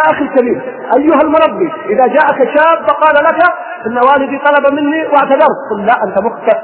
[0.00, 0.60] أخي الكريم
[0.96, 3.42] أيها المربي إذا جاءك شاب فقال لك
[3.86, 5.58] إن والدي طلب مني واعتذرت.
[5.70, 6.58] قل لا أنت مخطئ.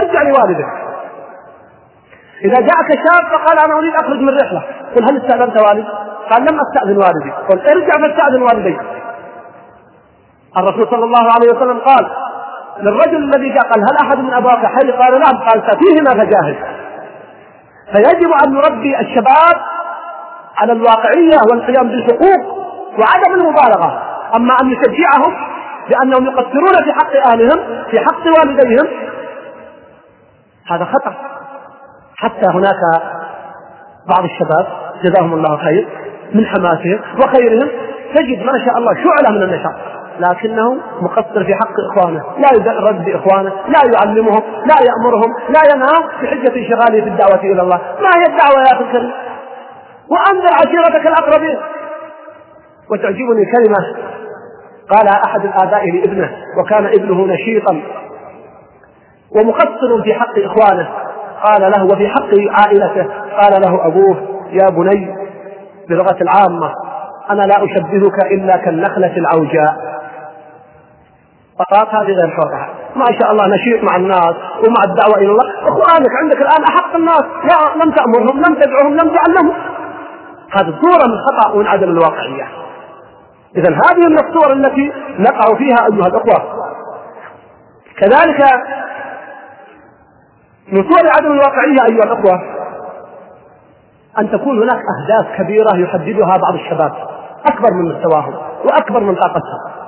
[0.00, 0.66] ارجع لوالدك.
[2.44, 4.62] إذا جاءك شاب فقال أنا أريد أخرج من رحلة.
[4.96, 5.88] قل هل استأذنت والدي؟
[6.30, 7.30] قال لم أستأذن والدي.
[7.30, 8.80] قل ارجع فاستأذن والديك.
[10.56, 12.10] الرسول صلى الله عليه وسلم قال
[12.80, 15.48] للرجل الذي جاء قال هل أحد من أبواك حي؟ قال نعم.
[15.48, 16.56] قال ففيهما فجاهد
[17.92, 19.56] فيجب أن نربي الشباب
[20.58, 22.63] على الواقعية والقيام بالحقوق.
[22.98, 24.02] وعدم المبالغة.
[24.36, 25.34] أما أن نشجعهم
[25.90, 28.88] بأنهم يقصرون في حق أهلهم في حق والديهم
[30.70, 31.14] هذا خطأ.
[32.16, 33.02] حتى هناك
[34.08, 34.66] بعض الشباب
[35.04, 35.88] جزاهم الله خير
[36.34, 37.68] من حماسهم وخيرهم
[38.14, 39.74] تجد ما شاء الله شعلة من النشاط.
[40.20, 46.56] لكنه مقصر في حق إخوانه، لا يرد بإخوانه، لا يعلمهم، لا يأمرهم، لا ينهى بحجة
[46.56, 49.12] انشغاله في الدعوة إلى الله، ما هي الدعوة يا أخي الكريم؟
[50.10, 51.58] وأنذر عشيرتك الأقربين.
[52.90, 54.14] وتعجبني كلمه
[54.90, 57.82] قال أحد الآباء لابنه وكان ابنه نشيطا
[59.30, 60.88] ومقصر في حق إخوانه.
[61.44, 63.06] قال له وفي حق عائلته.
[63.40, 64.16] قال له أبوه
[64.50, 65.16] يا بني
[65.88, 66.72] بلغة العامة
[67.30, 69.74] أنا لا أشبهك إلا كالنخلة العوجاء.
[71.58, 72.68] فقط هذه غير شرطها.
[72.96, 74.34] ما شاء الله نشيط مع الناس
[74.66, 75.44] ومع الدعوة إلى الله.
[75.62, 77.22] إخوانك عندك الآن أحق الناس.
[77.22, 79.54] لا لم تأمرهم لم تدعوهم لم تعلمهم.
[80.52, 82.48] هذه صورة من خطأ ومن عدم الواقعية.
[83.56, 86.64] إذا هذه من الصور التي نقع فيها أيها الأخوة.
[87.98, 88.40] كذلك
[90.72, 92.42] من صور عدم الواقعية أيها الأخوة
[94.18, 96.92] أن تكون هناك أهداف كبيرة يحددها بعض الشباب
[97.46, 99.84] أكبر من مستواهم وأكبر من طاقتهم.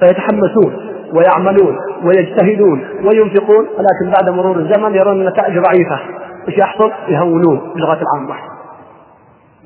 [0.00, 6.00] فيتحمسون ويعملون ويجتهدون وينفقون ولكن بعد مرور الزمن يرون النتائج ضعيفة.
[6.48, 8.47] إيش يحصل؟ يهونون بلغة العامة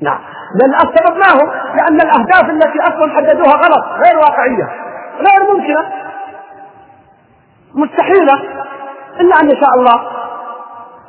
[0.03, 0.19] نعم.
[0.61, 4.69] لأن السبب ما هو؟ لأن الأهداف التي أصلا حددوها غلط غير واقعية
[5.17, 5.85] غير ممكنة.
[7.75, 8.33] مستحيلة.
[9.19, 10.01] إلا أن يشاء الله.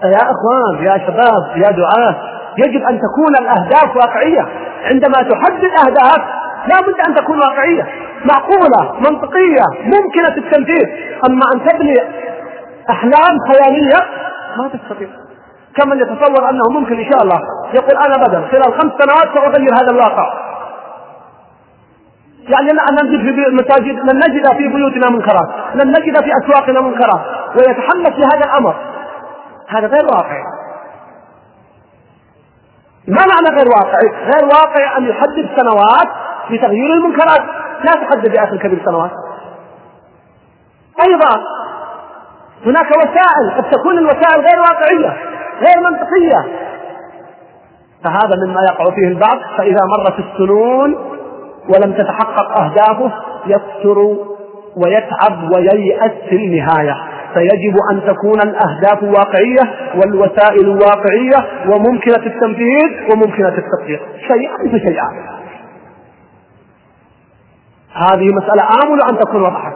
[0.04, 2.16] يا إخوان يا شباب يا دعاة
[2.58, 4.48] يجب أن تكون الأهداف واقعية.
[4.84, 6.18] عندما تحدد أهداف
[6.66, 7.88] لا بد أن تكون واقعية.
[8.24, 10.86] معقولة منطقية ممكنة التنفيذ.
[11.28, 11.94] أما أن تبني
[12.90, 13.98] أحلام خيالية
[14.56, 15.08] ما تستطيع.
[15.76, 17.40] كمن يتصور أنه ممكن إن شاء الله.
[17.74, 20.44] يقول أنا بدل خلال خمس سنوات سأغير هذا الواقع.
[22.48, 27.20] يعني أن نجد في المساجد لن نجد في بيوتنا منكرات لن نجد في أسواقنا منكرات.
[27.56, 28.74] ويتحمس لهذا الأمر.
[29.68, 30.42] هذا غير واقعي.
[33.08, 36.08] ما معنى غير واقعي؟ غير واقعي أن يحدد سنوات
[36.50, 37.40] لتغيير المنكرات.
[37.84, 39.10] لا تحدد يا الكبير سنوات.
[41.08, 41.44] أيضا
[42.66, 45.23] هناك وسائل قد تكون الوسائل غير واقعية.
[45.60, 46.52] غير منطقية.
[48.04, 50.94] فهذا مما يقع فيه البعض فإذا مرت السنون
[51.74, 53.12] ولم تتحقق أهدافه
[53.46, 53.98] يكثر
[54.76, 56.96] ويتعب وييأس في النهاية.
[57.34, 64.02] فيجب أن تكون الأهداف واقعية والوسائل واقعية وممكنة التنفيذ وممكنة التطبيق.
[64.28, 65.34] شيئان فشيئان
[67.94, 69.74] هذه مسألة آمل أن تكون وضحت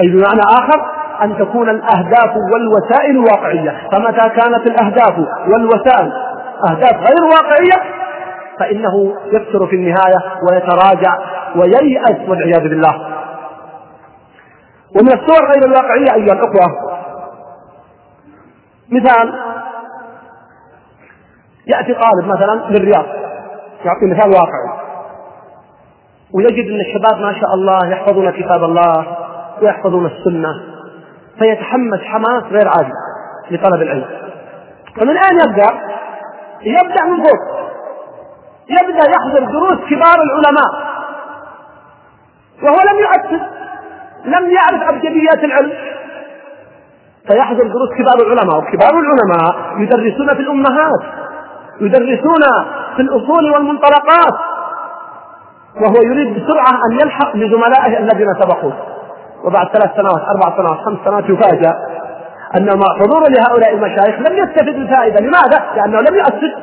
[0.00, 3.88] أي بمعنى آخر؟ أن تكون الأهداف والوسائل واقعية.
[3.92, 6.12] فمتى كانت الأهداف والوسائل؟
[6.70, 8.04] أهداف غير واقعية.
[8.60, 10.18] فإنه يكثر في النهاية
[10.50, 11.18] ويتراجع
[11.56, 12.94] وييأس والعياذ بالله.
[15.00, 16.94] ومن الصور غير الواقعية أيها الأخوة.
[18.90, 19.34] مثال
[21.66, 23.06] يأتي طالب مثلا للرياض.
[23.84, 24.84] يعطي مثال واقعي.
[26.34, 29.06] ويجد أن الشباب ما شاء الله يحفظون كتاب الله
[29.62, 30.73] ويحفظون السنة.
[31.38, 32.92] فيتحمس حماس غير عادي
[33.50, 34.06] لطلب العلم.
[34.96, 35.94] فمن اين يبدأ؟
[36.62, 37.70] يبدأ من فوق.
[38.70, 40.94] يبدأ يحضر دروس كبار العلماء.
[42.62, 43.44] وهو لم يؤسس
[44.24, 45.72] لم يعرف أبجديات العلم.
[47.26, 48.58] فيحضر دروس كبار العلماء.
[48.58, 51.02] وكبار العلماء يدرسون في الأمهات
[51.80, 52.42] يدرسون
[52.96, 54.34] في الأصول والمنطلقات.
[55.76, 58.93] وهو يريد بسرعة أن يلحق بزملائه الذين سبقوه.
[59.44, 61.74] وبعد ثلاث سنوات أربع سنوات خمس سنوات يفاجأ
[62.56, 62.68] أن
[63.00, 66.54] حضور لهؤلاء المشايخ لم يستفد الفائدة لماذا؟ لأنه لم يؤسس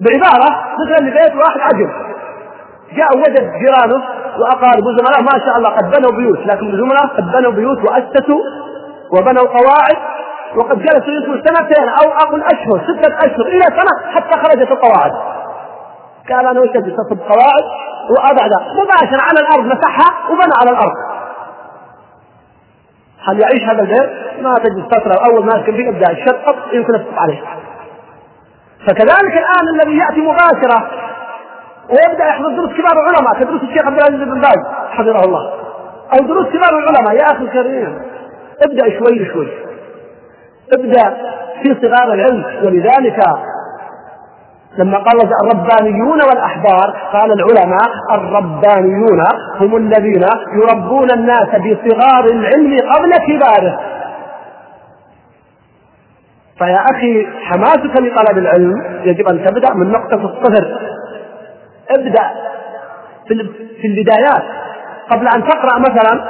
[0.00, 0.50] بعبارة
[0.80, 1.90] مثلا لبيت واحد عجل.
[2.96, 4.04] جاء وجد جيرانه
[4.38, 6.38] وأقاربه زملائه ما شاء الله قد بنوا بيوت.
[6.38, 8.40] لكن الزملاء قد بنوا بيوت وأسسوا
[9.16, 9.96] وبنوا قواعد.
[10.56, 15.12] وقد جلسوا يسموا سنتين أو أقل أشهر ستة أشهر إلى سنة حتى خرجت القواعد.
[16.30, 17.64] قال أنا وش ابي تصب قواعد
[18.10, 20.94] وابعد مباشرة على الأرض مسحها وبنى على الأرض.
[23.28, 27.18] هل يعيش هذا البيت؟ ما تجد فترة أول ما يسكن فيه يبدا يشطب يمكن يسقط
[27.18, 27.42] عليه.
[28.86, 30.90] فكذلك الآن الذي يأتي مباشرة
[31.90, 34.58] ويبدأ يحضر دروس كبار العلماء كدروس الشيخ عبد العزيز بن باز
[34.90, 35.52] حفظه الله.
[36.12, 38.02] أو دروس كبار العلماء يا أخي الكريم.
[38.66, 39.48] ابدأ شوي شوي.
[40.78, 41.16] ابدأ
[41.62, 43.20] في صغار العلم ولذلك
[44.76, 49.20] لما قال الربانيون والأحبار قال العلماء الربانيون
[49.60, 53.80] هم الذين يربون الناس بصغار العلم قبل كباره.
[56.58, 60.78] فيا أخي حماسك لطلب العلم يجب أن تبدأ من نقطة الصفر.
[61.90, 62.30] ابدأ
[63.80, 64.44] في البدايات.
[65.10, 66.24] قبل أن تقرأ مثلا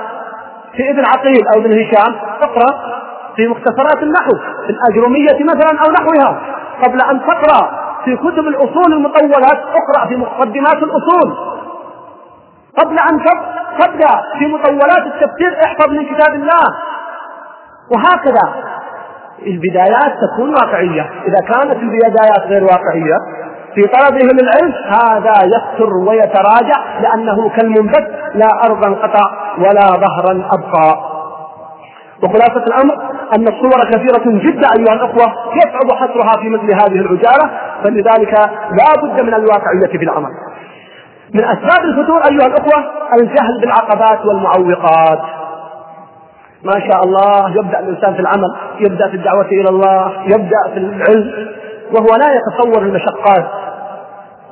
[0.76, 2.98] في ابن عقيل أو ابن هشام اقرأ
[3.36, 4.30] في مختصرات النحو
[4.66, 6.40] في الأجرمية مثلا أو نحوها.
[6.84, 11.36] قبل أن تقرأ في كتب الأصول المطولات اقرأ في مقدمات الأصول.
[12.78, 13.24] قبل أن
[13.80, 16.66] تبدأ في مطولات التفسير احفظ من كتاب الله.
[17.94, 18.54] وهكذا.
[19.46, 21.10] البدايات تكون واقعية.
[21.26, 23.16] إذا كانت البدايات غير واقعية
[23.74, 31.08] في طلبهم العلم هذا يكثر ويتراجع لأنه كالمنبت لا أرضا قطع ولا ظهرا أبقى.
[32.22, 37.50] وخلاصة الأمر أن الصور كثيرة جدا أيها الأخوة يصعب حصرها في مثل هذه العجالة
[37.84, 38.38] فلذلك
[38.70, 40.30] لا بد من الواقعية في العمل.
[41.34, 42.84] من أسباب الفتور أيها الأخوة
[43.20, 45.20] الجهل بالعقبات والمعوقات.
[46.64, 51.48] ما شاء الله يبدأ الإنسان في العمل يبدأ في الدعوة إلى الله يبدأ في العلم
[51.96, 53.46] وهو لا يتصور المشقات.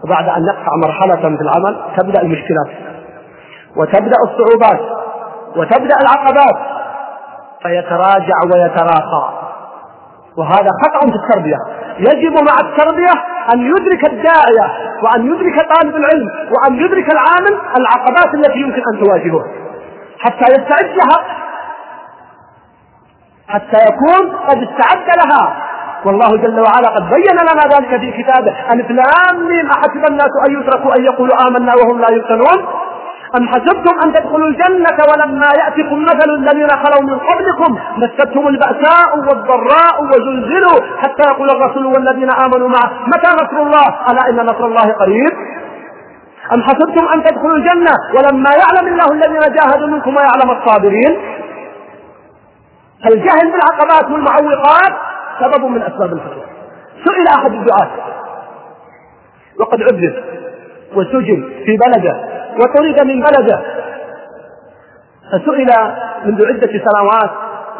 [0.05, 2.69] وبعد أن يقطع مرحلة في العمل تبدأ المشكلات
[3.77, 4.81] وتبدأ الصعوبات
[5.57, 6.76] وتبدأ العقبات.
[7.67, 9.33] فيتراجع ويتراخى.
[10.37, 11.57] وهذا خطأ في التربية.
[11.99, 13.13] يجب مع التربية
[13.55, 14.67] أن يدرك الداعية
[15.03, 19.45] وأن يدرك طالب العلم وأن يدرك العامل العقبات التي يمكن أن تواجهه.
[20.19, 21.19] حتى يستعد لها
[23.49, 25.57] حتى يكون قد استعد لها
[26.05, 28.55] والله جل وعلا قد بين لنا ذلك في كتابه.
[28.73, 29.71] ألف لام ميم.
[29.71, 32.67] أحسب الناس أن يتركوا أن يقولوا آمنا وهم لا يفتنون.
[33.37, 40.05] أم حسبتم أن تدخلوا الجنة ولما يأتكم مثل الذين خلوا من قبلكم مستهم البأساء والضراء
[40.05, 45.31] وزلزلوا حتى يقول الرسول والذين آمنوا معه متى نصر الله؟ ألا إن نصر الله قريب.
[46.55, 51.17] أم حسبتم أن تدخلوا الجنة ولما يعلم الله الذين جاهدوا منكم ويعلم الصابرين؟
[53.05, 54.93] فالجهل بالعقبات والمعوقات
[55.41, 56.45] سبب من أسباب الفتوى
[57.05, 57.91] سئل أحد الدعاة.
[59.61, 60.15] وقد عذب
[60.95, 62.36] وسجن في بلده.
[62.61, 63.63] وطرد من بلده.
[65.33, 65.71] فسئل
[66.25, 67.31] منذ عدة سنوات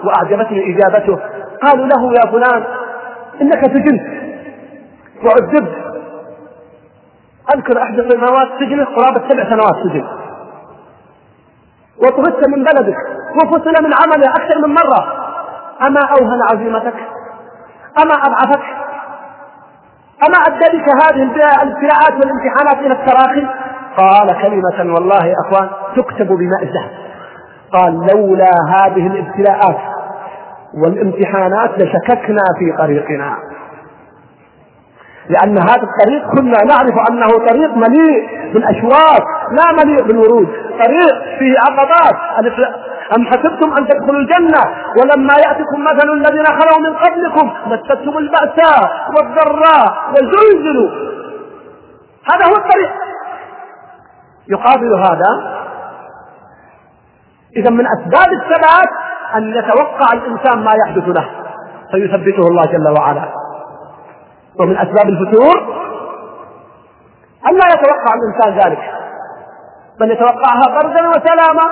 [0.05, 1.19] وأعجبتني إجابته.
[1.63, 2.65] قالوا له يا فلان
[3.41, 4.03] إنك سجنت.
[5.25, 5.75] وعذبت.
[7.55, 10.07] أذكر إحدى سنوات سجنه قرابة سبع سنوات سجن.
[12.03, 12.97] وطردت من بلدك.
[13.37, 15.27] وفصل من عمله أكثر من مرة.
[15.87, 16.95] أما أوهن عزيمتك؟
[18.03, 18.65] أما أضعفك؟
[20.29, 21.23] أما أدى بك هذه
[21.63, 23.47] الابتلاءات والامتحانات إلى التراخي؟
[23.97, 26.33] قال كلمة والله يا أخوان تكتب
[26.63, 26.91] الذهب
[27.73, 29.79] قال لولا هذه الابتلاءات
[30.75, 33.37] والامتحانات لشككنا في طريقنا.
[35.29, 39.23] لأن هذا الطريق كنا نعرف أنه طريق مليء بالأشواك
[39.53, 40.49] لا مليء بالورود.
[40.85, 42.17] طريق فيه عقبات
[43.17, 44.61] أم حسبتم أن تدخلوا الجنة؟
[45.01, 50.91] ولما يأتكم مثل الذين خلوا من قبلكم مستهم البأساء والضراء وزلزلوا.
[52.33, 52.91] هذا هو الطريق.
[54.49, 55.57] يقابل هذا
[57.57, 58.89] إذا من أسباب الثبات
[59.35, 61.31] أن يتوقع الإنسان ما يحدث له
[61.91, 63.29] فيثبته الله جل وعلا.
[64.61, 65.87] ومن أسباب الفتور
[67.51, 68.93] أن لا يتوقع الإنسان ذلك.
[70.01, 71.71] بل يتوقعها بردا وسلاما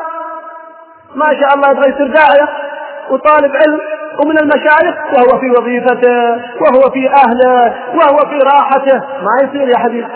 [1.15, 2.49] ما شاء الله يبغى يصير داعية
[3.11, 3.81] وطالب علم
[4.25, 10.09] ومن المشايخ وهو في وظيفته وهو في أهله وهو في راحته ما يصير يا حبيبي.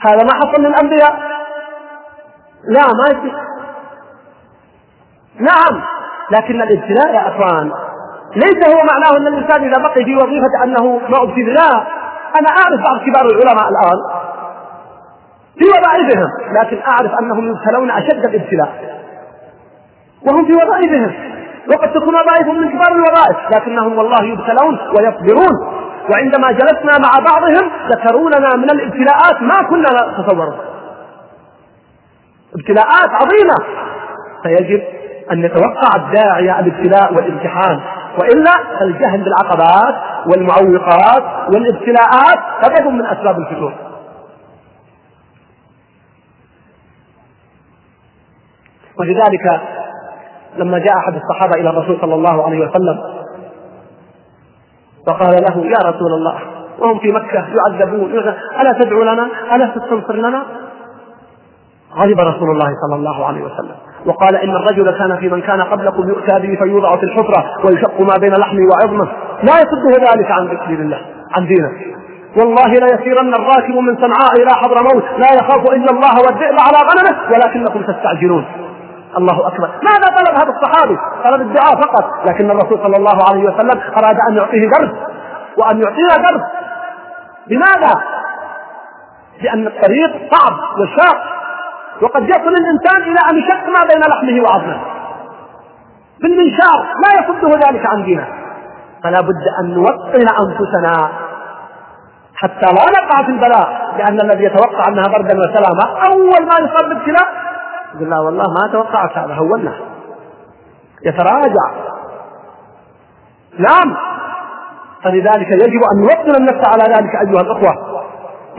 [0.00, 1.25] هذا ما حصل للأنبياء.
[2.68, 3.34] لا ما يصير.
[5.38, 5.82] نعم
[6.30, 7.72] لكن الابتلاء يا أخوان
[8.36, 11.70] ليس هو معناه أن الإنسان إذا بقي في وظيفة أنه ما أبتلي لا.
[12.40, 14.26] أنا أعرف بعض كبار العلماء الآن
[15.58, 16.30] في وظائفهم
[16.60, 19.00] لكن أعرف أنهم يبتلون أشد الابتلاء.
[20.26, 21.12] وهم في وظائفهم
[21.72, 25.76] وقد تكون وظائفهم من كبار الوظائف لكنهم والله يبتلون ويصبرون.
[26.10, 30.65] وعندما جلسنا مع بعضهم ذكروا لنا من الابتلاءات ما كنا نتصوره.
[32.58, 33.84] ابتلاءات عظيمة.
[34.42, 34.82] فيجب
[35.32, 37.80] أن يتوقع الداعية الابتلاء والامتحان.
[38.18, 39.94] وإلا الجهل بالعقبات
[40.26, 41.22] والمعوقات
[41.54, 43.72] والابتلاءات سبب من أسباب الفتور.
[48.98, 49.60] ولذلك
[50.56, 52.98] لما جاء أحد الصحابة إلى الرسول صلى الله عليه وسلم
[55.08, 56.40] وقال له يا رسول الله
[56.78, 58.12] وهم في مكة يعذبون
[58.60, 60.42] ألا تدعو لنا؟ ألا تستنصر لنا؟
[61.98, 63.76] غضب رسول الله صلى الله عليه وسلم.
[64.06, 68.14] وقال إن الرجل كان في من كان قبلكم يؤتى به فيوضع في الحفرة ويشق ما
[68.20, 69.08] بين لحمه وعظمه.
[69.42, 71.00] لا يصده ذلك عن ذكر الله
[71.36, 71.70] عن دينه.
[72.36, 77.82] والله ليسيرن الراكب من صنعاء إلى حضرموت لا يخاف إلا الله والذئب على غنمه ولكنكم
[77.92, 78.44] تستعجلون.
[79.18, 79.70] الله أكبر.
[79.82, 82.28] ماذا طلب هذا الصحابي؟ طلب الدعاء فقط.
[82.28, 84.90] لكن الرسول صلى الله عليه وسلم أراد أن يعطيه درس.
[85.56, 86.42] وأن يعطينا درس.
[87.46, 88.00] لماذا؟
[89.42, 91.35] لأن الطريق صعب وشاق.
[92.02, 94.80] وقد يصل الإنسان إلى أن يشق ما بين لحمه وعظمه.
[96.22, 98.28] بالمنشار لا يصده ذلك عن دينه.
[99.02, 101.08] فلا بد أن نوطن أنفسنا
[102.36, 107.26] حتى لا نقع في البلاء لأن الذي يتوقع أنها بردا وسلاما أول ما يصاب بالابتلاء
[107.94, 109.72] يقول لا والله ما توقعت هذا هولنا
[111.02, 111.86] يتراجع.
[113.58, 113.96] نعم.
[115.04, 117.85] فلذلك يجب أن نوطن النفس على ذلك أيها الأخوة.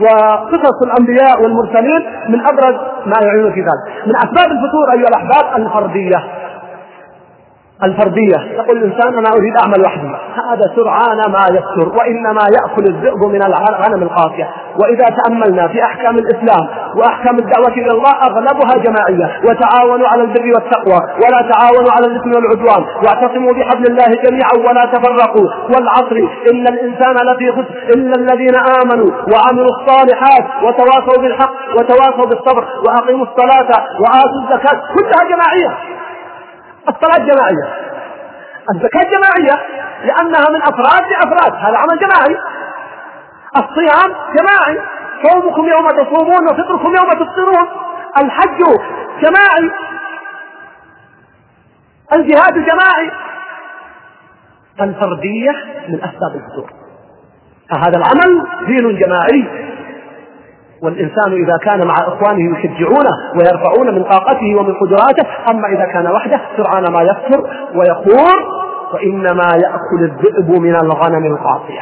[0.00, 2.74] وقصص الأنبياء والمرسلين من أبرز
[3.06, 4.06] ما يعين في ذلك.
[4.06, 6.24] من أسباب الفتور أيها الأحباب الفردية.
[7.84, 8.38] الفردية.
[8.58, 10.08] يقول الإنسان أنا أريد أعمل وحدي.
[10.50, 14.48] هذا سرعان ما يكثر وإنما يأكل الذئب من الغنم القاسية
[14.82, 19.40] وإذا تأملنا في أحكام الإسلام وأحكام الدعوة إلى الله أغلبها جماعية.
[19.46, 22.82] وتعاونوا على البر والتقوى ولا تعاونوا على الإثم والعدوان.
[23.04, 25.48] واعتصموا بحبل الله جميعا ولا تفرقوا.
[25.72, 26.16] والعصر
[26.52, 33.70] إن الإنسان لفي خسر إلا الذين آمنوا وعملوا الصالحات وتواصوا بالحق وتواصوا بالصبر وأقيموا الصلاة
[34.00, 34.80] وآتوا الزكاة.
[34.94, 35.98] كلها جماعية.
[36.88, 37.88] الصلاة جماعية.
[38.74, 39.66] الزكاة جماعية
[40.04, 41.54] لأنها من أفراد لأفراد.
[41.54, 42.40] هذا عمل جماعي.
[43.56, 44.82] الصيام جماعي.
[45.24, 47.68] صومكم يوم تصومون وفطركم يوم تفطرون.
[48.22, 48.58] الحج
[49.22, 49.70] جماعي.
[52.12, 53.10] الجهاد جماعي.
[54.80, 55.50] الفردية
[55.88, 56.70] من أسباب الفطور.
[57.70, 59.68] فهذا العمل دين جماعي.
[60.82, 66.40] والإنسان إذا كان مع إخوانه يشجعونه ويرفعون من طاقته ومن قدراته أما إذا كان وحده
[66.56, 68.58] سرعان ما يكثر ويقول
[68.94, 71.80] وإنما يأكل الذئب من الغنم القاطية.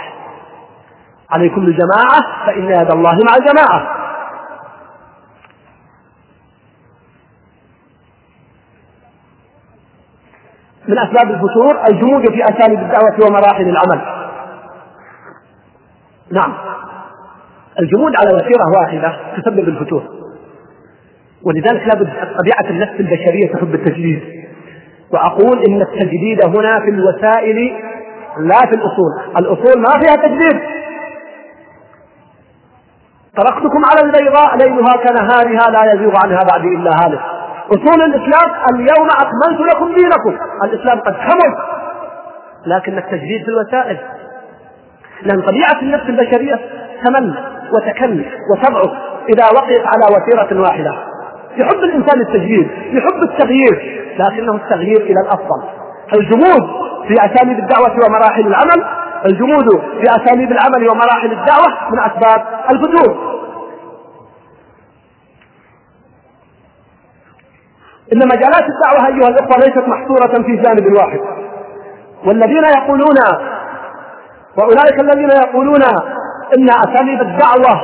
[1.31, 3.97] عليكم الجماعة فإن يد الله مع الجماعة
[10.89, 14.01] من أسباب الفتور الجمود في أساليب الدعوة ومراحل العمل.
[16.33, 16.66] نعم.
[17.81, 20.03] الجمود على وتيرة واحدة تسبب الفتور.
[21.43, 24.23] ولذلك لابد طبيعة النفس البشرية تحب التجديد
[25.13, 27.73] وأقول إن التجديد هنا في الوسائل
[28.39, 29.37] لا في الأصول.
[29.39, 30.61] الأصول ما فيها تجديد.
[33.37, 37.21] تركتكم على البيضاء ليلها كنهارها لا يزيغ عنها بعد إلا هالك.
[37.71, 40.39] أصول الإسلام اليوم أكملت لكم دينكم.
[40.65, 41.57] الإسلام قد كمل
[42.67, 43.99] لكن التجديد في الوسائل.
[45.23, 46.61] لأن طبيعة النفس البشرية
[47.05, 47.56] تمل.
[47.75, 48.91] وتكل وتضعف
[49.29, 50.95] إذا وقف على وتيرة واحدة.
[51.57, 55.63] يحب الإنسان التجديد يحب التغيير لكنه التغيير إلى الأفضل.
[56.15, 56.69] الجمود
[57.09, 58.85] في أساليب الدعوة ومراحل العمل
[59.27, 63.37] الجمود في أساليب العمل ومراحل الدعوة من أسباب الفتور
[68.13, 71.21] إن مجالات الدعوة أيها الإخوة ليست محصورة في جانب واحد.
[72.27, 73.17] والذين يقولون
[74.59, 75.83] وأولئك الذين يقولون
[76.59, 77.81] إن أساليب الدعوة.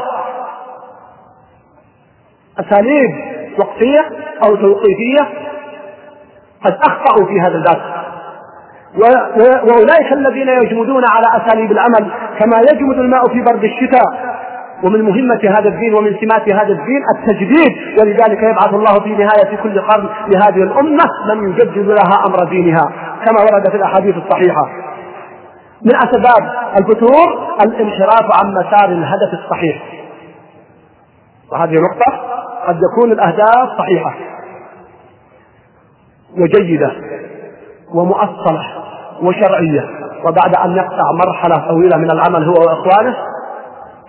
[2.61, 3.11] أساليب
[3.59, 4.05] وقفية
[4.45, 5.29] أو توقيفية
[6.65, 7.83] قد أخطأوا في هذا الباب.
[9.69, 14.33] وأولئك الذين يجمدون على أساليب العمل كما يجمد الماء في برد الشتاء.
[14.85, 19.81] ومن مهمة هذا الدين ومن سمات هذا الدين التجديد ولذلك يبعث الله في نهاية كل
[19.81, 21.05] قرن لهذه الأمة
[21.35, 22.85] من يجدد لها أمر دينها
[23.27, 24.69] كما ورد في الأحاديث الصحيحة.
[25.85, 29.83] من أسباب الفتور الانحراف عن مسار الهدف الصحيح.
[31.53, 32.23] وهذه نقطة
[32.67, 34.15] قد يكون الأهداف صحيحة
[36.39, 36.93] وجيدة
[37.95, 38.63] ومؤصلة
[39.23, 39.89] وشرعية
[40.25, 43.17] وبعد أن يقطع مرحلة طويلة من العمل هو وإخوانه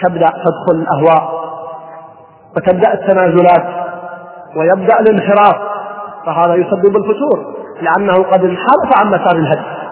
[0.04, 1.44] تبدأ تدخل الأهواء
[2.58, 3.66] وتبدأ التنازلات
[4.58, 5.56] ويبدأ الانحراف
[6.26, 9.83] فهذا يسبب الفتور لأنه قد انحرف عن مسار الهدف.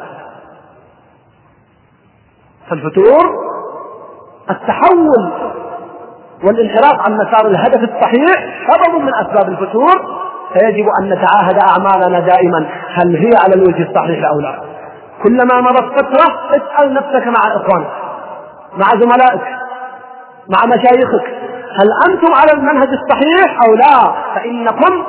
[2.71, 3.51] فالفتور
[4.49, 5.31] التحول
[6.43, 10.21] والانحراف عن مسار الهدف الصحيح سبب من أسباب الفتور.
[10.53, 14.59] فيجب أن نتعاهد أعمالنا دائما هل هي على الوجه الصحيح أو لا؟
[15.23, 17.91] كلما مضت فترة اسأل نفسك مع اخوانك
[18.73, 19.41] مع زملائك
[20.49, 21.27] مع مشايخك
[21.79, 25.03] هل أنتم على المنهج الصحيح أو لا؟ فإنكم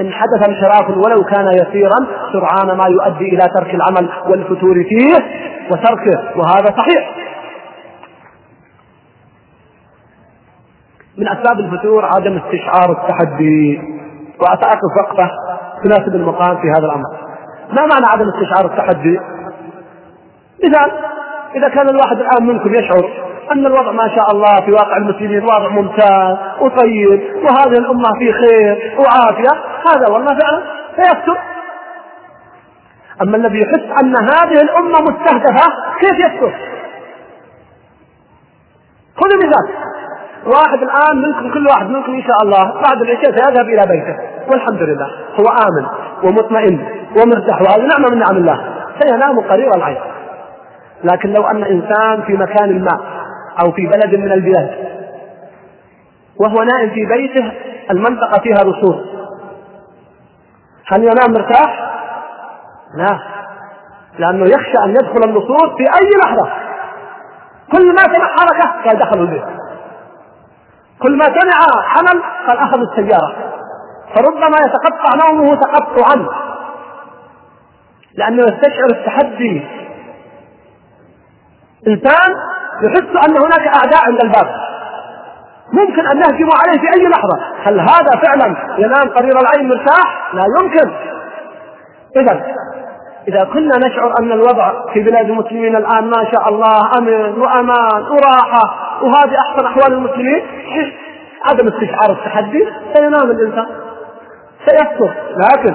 [0.00, 5.14] إن حدث انحراف ولو كان يسيرا سرعان ما يؤدي إلى ترك العمل والفتور فيه
[5.70, 7.16] وتركه وهذا صحيح.
[11.18, 13.80] من أسباب الفتور عدم استشعار التحدي.
[14.40, 15.30] وسأقف وقفة
[15.84, 17.10] تناسب المقام في هذا الأمر.
[17.70, 19.20] ما معنى عدم استشعار التحدي؟
[20.64, 20.90] مثال
[21.54, 25.68] إذا كان الواحد الآن منكم يشعر أن الوضع ما شاء الله في واقع المسلمين وضع
[25.68, 29.60] ممتاز وطيب وهذه الأمة في خير وعافية.
[29.88, 30.62] هذا والله فعلا
[30.96, 31.36] فيكتب
[33.22, 35.66] أما الذي يحس أن هذه الأمة مستهدفة
[36.00, 36.52] كيف يكتب؟
[39.16, 39.68] خذوا مثال
[40.46, 44.16] واحد الآن منكم كل واحد منكم إن شاء الله بعد العشاء سيذهب إلى بيته.
[44.52, 45.06] والحمد لله.
[45.40, 45.86] هو آمن
[46.24, 48.64] ومطمئن ومرتاح وهذه نعمة من نعم الله.
[49.00, 49.98] سينام قرير العين
[51.04, 53.00] لكن لو أن إنسان في مكان ما
[53.60, 54.92] أو في بلد من البلاد.
[56.40, 57.52] وهو نائم في بيته
[57.90, 59.04] المنطقة فيها رسوم.
[60.86, 61.92] هل ينام مرتاح؟
[62.96, 63.18] لا.
[64.18, 66.52] لأنه يخشى أن يدخل النصوص في أي لحظة.
[67.72, 69.44] كل ما سمع حركة قال دخلوا البيت.
[71.02, 73.34] كل ما سمع حمل قال أخذوا السيارة.
[74.14, 76.28] فربما يتقطع نومه تقطعا.
[78.14, 79.66] لأنه يستشعر التحدي.
[81.88, 82.34] إنسان
[82.82, 84.46] يحس أن هناك أعداء عند الباب.
[85.72, 87.38] ممكن أن يهجموا عليه في أي لحظة.
[87.62, 90.90] هل هذا فعلا ينام قرير العين مرتاح؟ لا يمكن.
[92.16, 92.42] إذا
[93.28, 98.74] إذا كنا نشعر أن الوضع في بلاد المسلمين الآن ما شاء الله أمن وأمان وراحة
[99.02, 100.42] وهذه أحسن أحوال المسلمين
[101.50, 103.66] عدم استشعار التحدي سينام الإنسان.
[104.66, 105.74] سيكثر لكن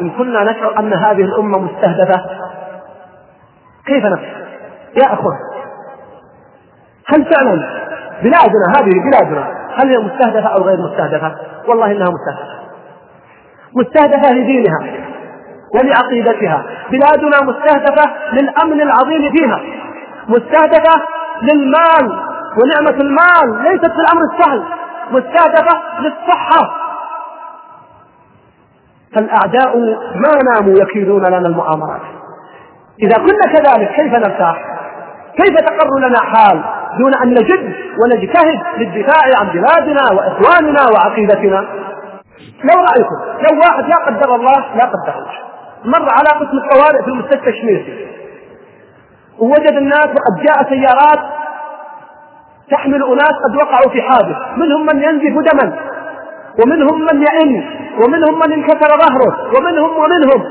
[0.00, 2.24] إن كنا نشعر أن هذه الأمة مستهدفة
[3.86, 4.46] كيف نفعل؟
[5.02, 5.38] يا أخوان
[7.06, 7.84] هل فعلا
[8.22, 11.34] بلادنا هذه بلادنا هل هي مستهدفة أو غير مستهدفة؟
[11.68, 12.64] والله إنها مستهدفة.
[13.76, 15.04] مستهدفة لدينها
[15.74, 16.64] ولعقيدتها.
[16.90, 19.60] بلادنا مستهدفة للأمن العظيم فيها.
[20.28, 21.02] مستهدفة
[21.42, 22.18] للمال
[22.62, 24.62] ونعمة المال ليست في الأمر السهل.
[25.10, 26.74] مستهدفة للصحة.
[29.14, 29.76] فالأعداء
[30.14, 32.00] ما ناموا يكيدون لنا المؤامرات.
[33.02, 34.64] إذا كنا كذلك كيف نرتاح؟
[35.36, 36.64] كيف تقر لنا حال؟
[36.98, 41.64] دون أن نجد ونجتهد للدفاع عن بلادنا وإخواننا وعقيدتنا.
[42.64, 45.34] لو رأيكم لو واحد لا قدر الله لا قدر الله.
[45.84, 48.06] مر على قسم الطوارئ في المستشفى الشميسي.
[49.38, 51.20] ووجد الناس وقد جاء سيارات
[52.70, 54.36] تحمل أناس قد وقعوا في حادث.
[54.56, 55.76] منهم من ينزف دما
[56.62, 57.64] ومنهم من يئن
[58.04, 60.44] ومنهم من انكسر ظهره ومنهم ومنهم.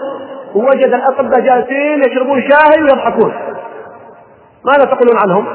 [0.56, 3.34] ووجد الأطباء جالسين يشربون شاي ويضحكون.
[4.65, 5.47] ماذا تقولون عنهم؟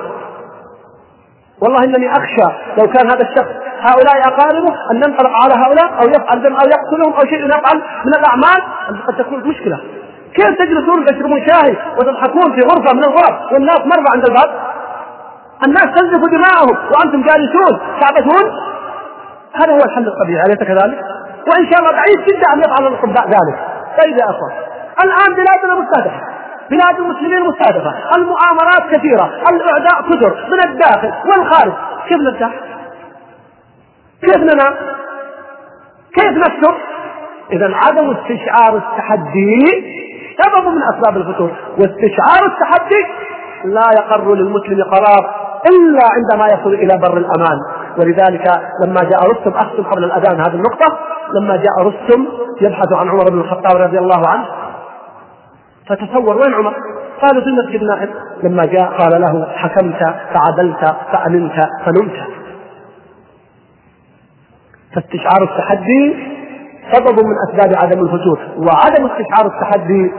[1.62, 6.42] والله إنني أخشى لو كان هذا الشخص هؤلاء أقاربه أن ننطلق على هؤلاء أو يفعل
[6.42, 8.60] دم أو يقتلهم أو شيء يفعل من الأعمال.
[9.06, 9.80] قد تكون مشكلة.
[10.34, 14.50] كيف تجلسون تشربون شاي وتضحكون في غرفة من الغرف والناس مرضى عند الباب؟
[15.66, 17.80] الناس تنزف دماءهم وأنتم جالسون.
[18.00, 18.50] تعبثون
[19.54, 21.04] هذا هو الحل الطبيعي أليس كذلك؟
[21.48, 23.58] وإن شاء الله بعيد جدا أن يفعل الاطباء ذلك.
[24.02, 24.52] طيب يا أخوان
[25.04, 26.27] الآن بلادنا مستهدفة.
[26.70, 31.72] بلاد المسلمين مستهدفة المؤامرات كثيرة الأعداء كثر من الداخل والخارج
[32.08, 32.52] كيف نرتاح؟
[34.22, 34.74] كيف ننام؟
[36.14, 36.74] كيف نكتب؟
[37.52, 39.64] إذا عدم استشعار التحدي
[40.42, 43.06] سبب من أسباب الفتور واستشعار التحدي
[43.64, 47.58] لا يقر للمسلم قرار إلا عندما يصل إلى بر الأمان
[47.98, 50.98] ولذلك لما جاء رستم أختم قبل الأذان هذه النقطة
[51.34, 52.26] لما جاء رستم
[52.60, 54.44] يبحث عن عمر بن الخطاب رضي الله عنه
[55.88, 56.74] فتصور وين عمر؟
[57.22, 58.08] قالوا في المسجد نائم
[58.42, 62.16] لما جاء قال له حكمت فعدلت فأمنت فنمت.
[64.94, 66.16] فاستشعار التحدي
[66.92, 70.12] سبب من أسباب عدم الفتور وعدم استشعار التحدي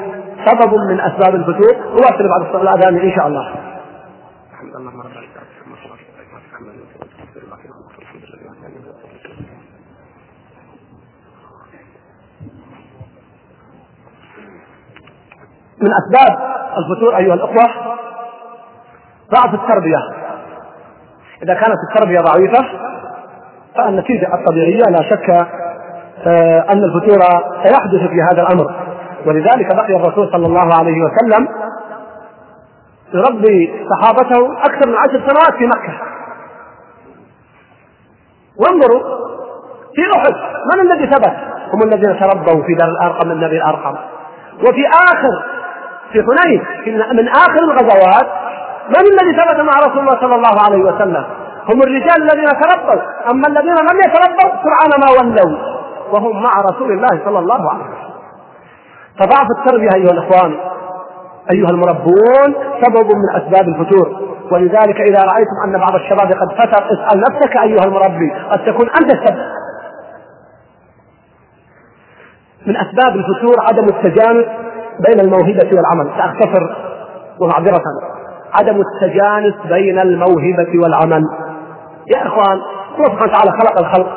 [0.46, 3.69] سبب من أسباب الفتور وأسر بعد الأذان إن شاء الله.
[15.82, 16.40] من أسباب
[16.78, 17.66] الفتور أيها الأخوة
[19.34, 19.98] ضعف التربية.
[21.44, 22.66] إذا كانت التربية ضعيفة
[23.76, 25.30] فالنتيجة الطبيعية لا شك
[26.28, 27.20] آه، أن الفتور
[27.64, 28.76] سيحدث في هذا الأمر.
[29.26, 31.48] ولذلك بقي الرسول صلى الله عليه وسلم
[33.14, 35.94] يربي صحابته أكثر من عشر سنوات في مكة.
[38.58, 39.20] وانظروا
[39.96, 40.34] في أحد
[40.74, 41.34] من الذي ثبت؟
[41.74, 43.96] هم الذين تربوا في دار الأرقم النبي الأرقم.
[44.60, 45.59] وفي آخر
[46.12, 46.62] في حنين.
[47.18, 48.28] من آخر الغزوات
[48.90, 51.26] من الذي ثبت مع رسول الله صلى الله عليه وسلم؟
[51.70, 53.02] هم الرجال الذين تربوا.
[53.32, 55.58] أما الذين لم يتربوا سرعان ما ولوا.
[56.12, 58.10] وهم مع رسول الله صلى الله عليه وسلم.
[59.20, 60.58] فضعف التربية أيها الإخوان.
[61.52, 64.30] أيها المربون سبب من أسباب الفتور.
[64.52, 69.14] ولذلك إذا رأيتم أن بعض الشباب قد فتر اسأل نفسك أيها المربي قد تكون أنت
[69.14, 69.40] السبب.
[72.68, 74.46] من أسباب الفتور عدم التجانس
[75.08, 76.76] بين الموهبة والعمل سأختصر
[77.40, 77.84] ومعذرة
[78.60, 81.24] عدم التجانس بين الموهبة والعمل.
[82.16, 82.62] يا إخوان
[82.98, 84.08] الله سبحانه وتعالى خلق الخلق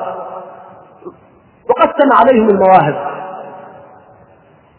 [1.71, 2.95] وقسم عليهم المواهب.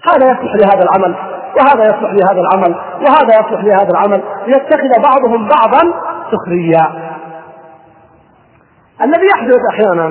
[0.09, 1.15] هذا يصلح لهذا العمل
[1.59, 4.23] وهذا يصلح لهذا العمل وهذا يصلح لهذا العمل.
[4.47, 5.93] ليتخذ بعضهم بعضا
[6.31, 7.13] سخريا.
[9.01, 10.05] الذي يحدث أحيانا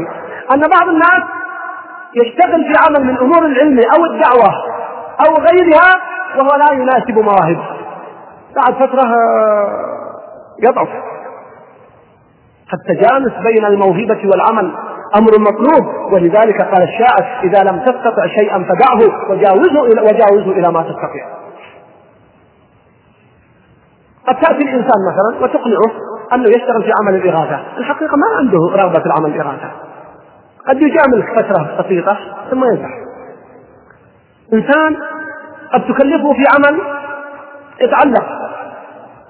[0.55, 1.23] أن بعض الناس
[2.15, 4.72] يشتغل في عمل من أمور العلم أو الدعوة.
[5.27, 5.93] أو غيرها
[6.37, 7.83] وهو لا يناسب مواهبه
[8.57, 9.03] بعد فترة
[10.63, 10.89] يضعف
[12.75, 14.73] التجانس بين الموهبة والعمل
[15.17, 20.83] أمر مطلوب ولذلك قال الشاعر إذا لم تستطع شيئا فدعه وجاوزه إلى وجاوزه إلى ما
[20.83, 21.27] تستطيع.
[24.29, 25.93] قد تأتي الإنسان مثلا وتقنعه
[26.33, 29.71] أنه يشتغل في عمل الاغاثه، الحقيقة ما عنده رغبة في العمل الاغاثه.
[30.69, 32.19] قد يجاملك فترة بسيطة
[32.51, 33.12] ثم ينسح.
[34.55, 34.97] إنسان
[35.73, 36.81] قد تكلفه في عمل
[37.81, 38.25] يتعلق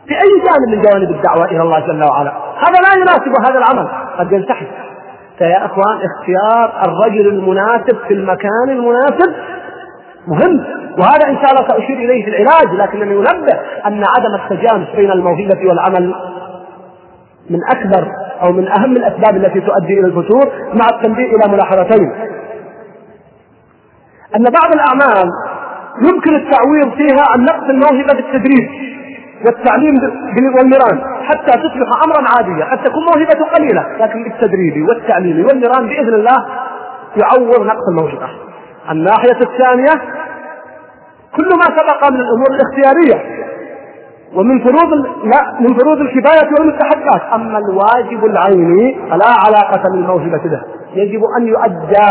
[0.07, 3.89] في اي جانب من جوانب الدعوة إلى الله جل وعلا، هذا لا يناسب هذا العمل،
[4.19, 4.67] قد ينسحب
[5.39, 9.35] فيا إخوان اختيار الرجل المناسب في المكان المناسب
[10.29, 10.65] مهم.
[10.99, 15.69] وهذا إن شاء الله سأشير إليه في العلاج لكنني أنبه أن عدم التجانس بين الموهبة
[15.69, 16.15] والعمل
[17.51, 18.09] من أكبر
[18.43, 22.13] أو من أهم الأسباب التي تؤدي إلى الفتور مع التنبيه إلى ملاحظتين.
[24.37, 25.31] أن بعض الأعمال
[26.03, 28.69] يمكن التعويض فيها عن نقص الموهبة بالتدريب
[29.47, 29.95] والتعليم
[30.59, 36.47] والمران حتى تصبح امرا عاديا قد تكون موهبة قليلة لكن بالتدريب والتعليم والمران بإذن الله
[37.17, 38.29] يعوض نقص الموهبة.
[38.91, 40.03] الناحية الثانية
[41.37, 43.43] كل ما سبق من الأمور الاختيارية
[44.35, 44.93] ومن فروض
[45.25, 50.63] لا من فروض الكفاية والمستحقات أما الواجب العيني فلا علاقة للموهبة به
[50.95, 52.11] يجب أن يؤدى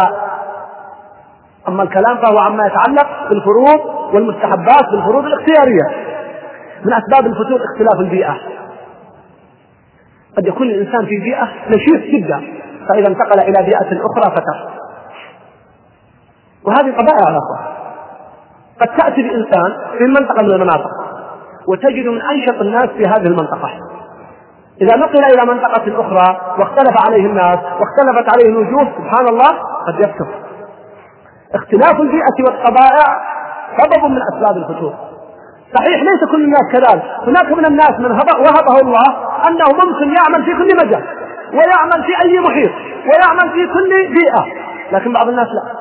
[1.71, 3.79] أما الكلام فهو عما يتعلق بالفروض
[4.13, 6.11] والمستحبات بالفروض الاختيارية.
[6.85, 8.37] من أسباب الفتور اختلاف البيئة.
[10.37, 12.41] قد يكون الإنسان في بيئة نشيط جدا
[12.89, 14.69] فإذا انتقل إلى بيئة أخرى فتر.
[16.65, 17.39] وهذه طبائع يا
[18.81, 20.91] قد تأتي بانسان في منطقة من المناطق
[21.67, 23.69] وتجد من أنشط الناس في هذه المنطقة.
[24.81, 29.49] إذا نقل إلى منطقة أخرى واختلف عليه الناس واختلفت عليه الوجوه سبحان الله
[29.87, 30.50] قد يفتر
[31.55, 33.07] اختلاف البيئة والطبائع
[33.77, 34.93] سبب من أسباب الفتور.
[35.77, 37.03] صحيح ليس كل الناس كذلك.
[37.27, 39.07] هناك من الناس من وهبه الله
[39.47, 41.03] أنه ممكن يعمل في كل مجال
[41.53, 42.71] ويعمل في أي محيط
[43.05, 44.45] ويعمل في كل بيئة
[44.91, 45.71] لكن بعض الناس لا.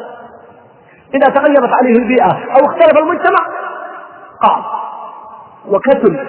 [1.14, 3.38] إذا تغيرت عليه البيئة أو اختلف المجتمع
[4.42, 4.62] قام
[5.68, 6.20] وكتل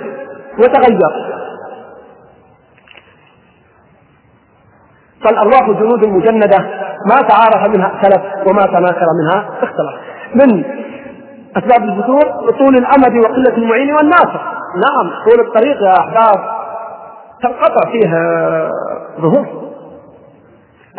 [0.59, 1.40] وتغير.
[5.23, 6.57] فالأرواح جنود مجندة
[7.09, 9.93] ما تعارف منها اختلف وما تناكر منها اختلف.
[10.35, 10.63] من
[11.57, 14.41] أسباب الفتور طول الأمد وقلة المعين والناصر.
[14.75, 16.61] نعم طول الطريق يا أحباب
[17.41, 18.09] تنقطع فيه
[19.21, 19.45] ظهور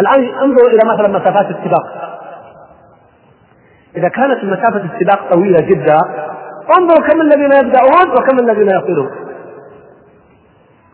[0.00, 1.86] الآن انظروا إلى مثلا مسافات السباق.
[3.96, 5.98] إذا كانت مسافة السباق طويلة جدا
[6.78, 9.10] انظروا كم الذين يبدأون وكم الذين يصلون.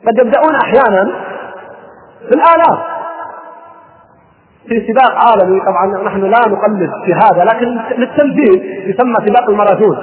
[0.06, 1.12] قد يبدأون أحيانا
[2.28, 2.97] في الآلاف
[4.68, 5.60] في سباق عالمي.
[5.60, 7.66] طبعا نحن لا نقلد في هذا لكن
[7.98, 9.98] للتمثيل يسمى سباق الماراثون.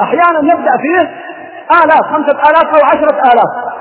[0.00, 1.10] أحيانا يبدأ فيه
[1.84, 3.76] آلاف خمسة آلاف أو عشرة آلاف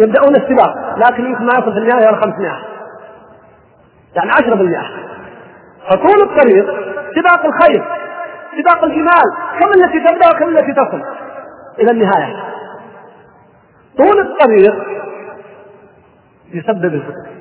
[0.00, 2.50] يبدأون السباق لكن يمكن ما يصل في النهاية إلى 500
[4.14, 4.84] يعني 10%
[5.90, 6.66] فطول الطريق
[7.16, 7.82] سباق الخيل
[8.58, 9.24] سباق الجمال
[9.60, 11.02] كم التي تبدأ وكم التي تصل
[11.78, 12.36] إلى النهاية.
[13.96, 14.74] طول الطريق
[16.54, 17.37] يسبب الفتن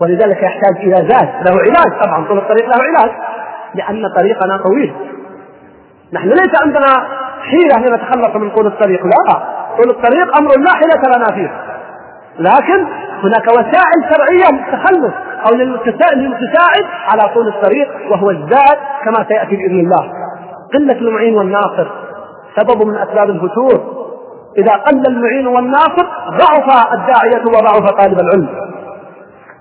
[0.00, 3.10] ولذلك يحتاج إلى ذات له علاج طبعا طول الطريق له علاج
[3.74, 4.94] لأن طريقنا طويل.
[6.12, 6.86] نحن ليس عندنا
[7.40, 9.42] حيلة لنتخلص من طول الطريق لا
[9.76, 11.50] طول الطريق أمر لا حيلة لنا فيه.
[12.38, 12.86] لكن
[13.22, 15.14] هناك وسائل شرعية للتخلص
[15.48, 20.12] أو للمتساعد على طول الطريق وهو الزاد كما سيأتي بإذن الله.
[20.74, 21.86] قلة المعين والناصر
[22.56, 23.96] سبب من أسباب الفتور
[24.58, 28.75] إذا قل المعين والناصر ضعف الداعية وضعف طالب العلم.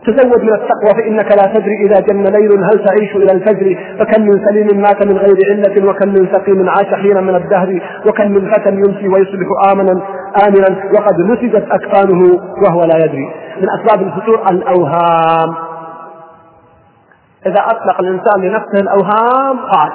[0.06, 3.96] تزود من التقوى فإنك لا تدري إذا جن ليل هل تعيش إلى الفجر.
[4.00, 8.32] فكم من سليم مات من غير علة وكم من سقيم عاش حينا من الدهر وكم
[8.32, 10.02] من فتى يمسي ويصبح آمنا
[10.48, 10.92] آمنا.
[10.94, 13.34] وقد نسجت أكفانه وهو لا يدري.
[13.62, 15.56] من أسباب الفتور الأوهام.
[17.46, 19.92] إذا أطلق الإنسان لنفسه الأوهام قال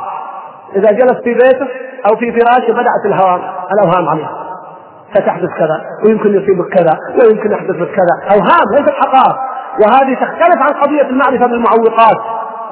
[0.76, 1.66] إذا جلس في بيته
[2.10, 3.40] أو في فراشه بدأت الهوام.
[3.72, 4.30] الأوهام عليه
[5.14, 8.34] ستحدث كذا ويمكن يصيبك كذا ويمكن يحدث لك كذا.
[8.34, 9.49] أوهام ليست حقائق.
[9.80, 12.16] وهذه تختلف عن قضية المعرفة بالمعوقات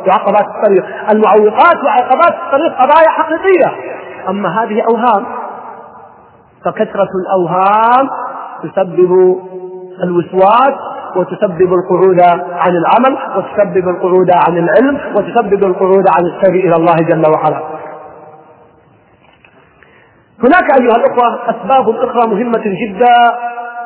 [0.07, 0.85] وعقبات الطريق.
[1.13, 3.73] المعوقات وعقبات الطريق قضايا حقيقية.
[4.29, 5.27] أما هذه أوهام
[6.65, 8.09] فكثرة الأوهام
[8.63, 9.39] تسبب
[10.03, 10.75] الوسواس
[11.17, 12.21] وتسبب القعود
[12.53, 17.63] عن العمل وتسبب القعود عن العلم وتسبب القعود عن السير إلى الله جل وعلا.
[20.45, 23.15] هناك أيها الأخوة أسباب أخرى مهمة جدا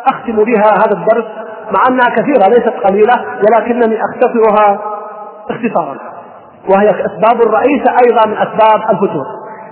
[0.06, 1.24] أختم بها هذا الدرس
[1.72, 4.80] مع أنها كثيرة ليست قليلة ولكنني أختصرها
[5.50, 5.96] اختصارا.
[6.70, 9.26] وهي الأسباب الرئيسة أيضا من أسباب الفتور.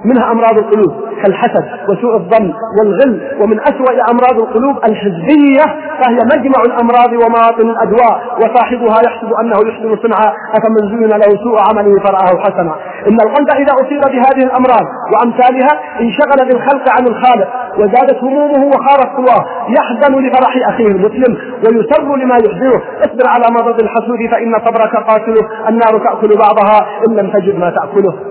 [0.05, 5.65] منها أمراض القلوب كالحسد وسوء الظن والغل ومن أسوأ أمراض القلوب الحزبية
[6.01, 12.01] فهي مجمع الأمراض ومواطن الأدواء وصاحبها يحسب أنه يحسن صنعا أفمن زين له سوء عمله
[12.05, 12.75] فرآه حسنا.
[13.09, 19.45] إن القلب إذا أصيب بهذه الأمراض وأمثالها انشغل بالخلق عن الخالق وزادت همومه وخارت قواه
[19.69, 22.81] يحزن لفرح أخيه المسلم ويسر لما يحزنه.
[23.01, 28.30] اصبر على مرض الحسود فإن صبرك قاتله النار تأكل بعضها إن لم تجد ما تأكله.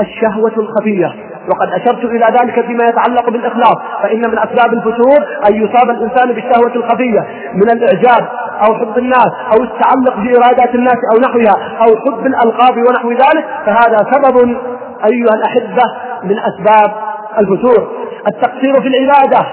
[0.00, 1.14] الشهوة الخفية.
[1.50, 3.76] وقد أشرت إلى ذلك فيما يتعلق بالإخلاص.
[4.02, 5.18] فإن من أسباب الفتور
[5.50, 7.20] أن يصاب الإنسان بالشهوة الخفية
[7.54, 8.28] من الإعجاب
[8.68, 13.96] أو حب الناس أو التعلق بإرادات الناس أو نحوها أو حب الألقاب ونحو ذلك فهذا
[14.12, 14.48] سبب
[15.12, 15.84] أيها الأحبة
[16.22, 16.92] من أسباب
[17.38, 17.88] الفتور.
[18.28, 19.46] التقصير في العبادة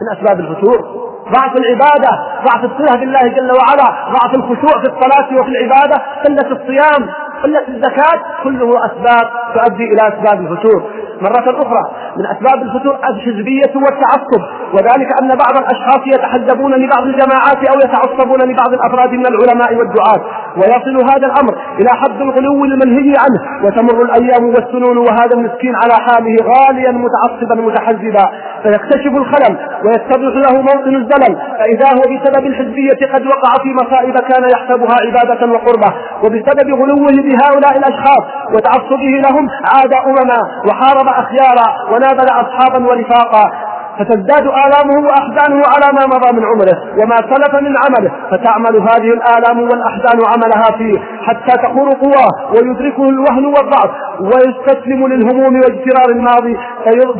[0.00, 1.08] من أسباب الفتور.
[1.32, 2.10] ضعف العبادة
[2.46, 7.08] ضعف الصلة بالله جل وعلا ضعف الخشوع في الصلاة وفي العبادة قلة الصيام.
[7.42, 10.90] قلة الزكاة كله أسباب تؤدي إلى أسباب الفتور.
[11.22, 11.82] مرة أخرى
[12.16, 14.42] من أسباب الفتور الحزبية والتعصب.
[14.74, 20.20] وذلك أن بعض الأشخاص يتحزبون لبعض الجماعات أو يتعصبون لبعض الأفراد من العلماء والدعاة.
[20.56, 26.36] ويصل هذا الأمر إلى حد الغلو المنهي عنه وتمر الأيام والسنون وهذا المسكين على حاله
[26.50, 28.24] غاليا متعصبا متحزبا.
[28.62, 31.36] فيكتشف الخلل ويتضح له موطن الزلل.
[31.58, 35.94] فإذا هو بسبب الحزبية قد وقع في مصائب كان يحسبها عبادة وقربة.
[36.24, 43.50] وبسبب غلوه بهؤلاء الأشخاص وتعصبه لهم عاد أمما وحارب أخيارا ونابل أصحابا ورفاقا
[43.98, 49.60] فتزداد آلامه وأحزانه على ما مضى من عمره وما سلف من عمله فتعمل هذه الآلام
[49.60, 53.90] والأحزان عملها فيه حتى تخور قواه ويدركه الوهن والضعف.
[54.20, 56.56] ويستسلم للهموم واجترار الماضي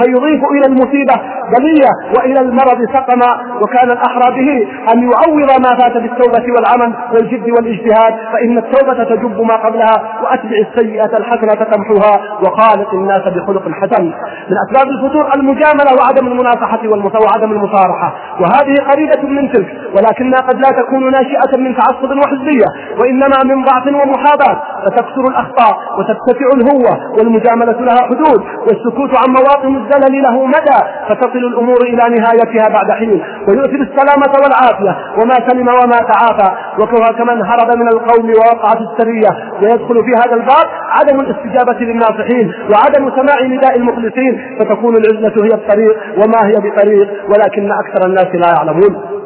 [0.03, 1.15] فيضيف إلى المصيبة
[1.59, 3.59] بلية وإلى المرض سقما.
[3.63, 4.51] وكان الأحرى به
[4.93, 11.17] أن يعوض ما فات بالتوبة والعمل والجد والاجتهاد فإن التوبة تجب ما قبلها وأتبع السيئة
[11.19, 12.39] الحسنة تمحوها.
[12.43, 14.05] وخالق الناس بخلق حسن.
[14.51, 18.13] من أسباب الفتور المجاملة وعدم المنافحة المصافحة وعدم المصارحة.
[18.41, 22.69] وهذه قريبة من تلك ولكنها قد لا تكون ناشئة من تعصب وحزبية
[23.01, 24.63] وإنما من ضعف ومحاباة.
[24.85, 26.88] فتكثر الأخطاء وتتسع الهوة
[27.18, 33.22] والمجاملة لها حدود والسكوت عن مواطن الزلل له مدى فتصل الأمور إلى نهايتها بعد حين.
[33.48, 39.29] ويؤثر السلامة والعافية وما سلم وما تعافى وكما كمن هرب من القوم ووقع في السرية.
[39.62, 44.57] ويدخل في هذا الباب عدم الاستجابة للناصحين وعدم سماع نداء المخلصين.
[44.59, 49.18] فتكون العزلة هي الطريق وما هي بطريق ولكن أكثر الناس لا يعلمون.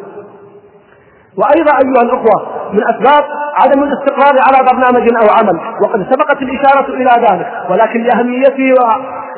[1.37, 5.61] وأيضا أيها الأخوة من أسباب عدم الاستقرار على برنامج أو عمل.
[5.83, 7.47] وقد سبقت الإشارة إلى ذلك.
[7.71, 8.83] ولكن لأهميته و...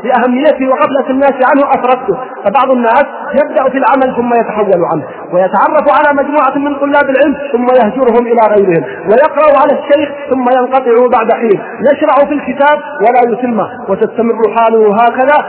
[0.05, 5.05] لأهميته وغفلة الناس عنه أفردته فبعض الناس يبدأ في العمل ثم يتحول عنه.
[5.33, 8.85] ويتعرف على مجموعة من طلاب العلم ثم يهجرهم إلى غيرهم.
[8.85, 11.62] ويقرأ على الشيخ ثم ينقطع بعد حين.
[11.92, 15.47] يشرع في الكتاب ولا يتمه وتستمر حاله هكذا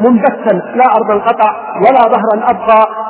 [0.00, 0.52] منبثا.
[0.52, 3.06] لا أرضا قطع ولا ظهرا أبقى.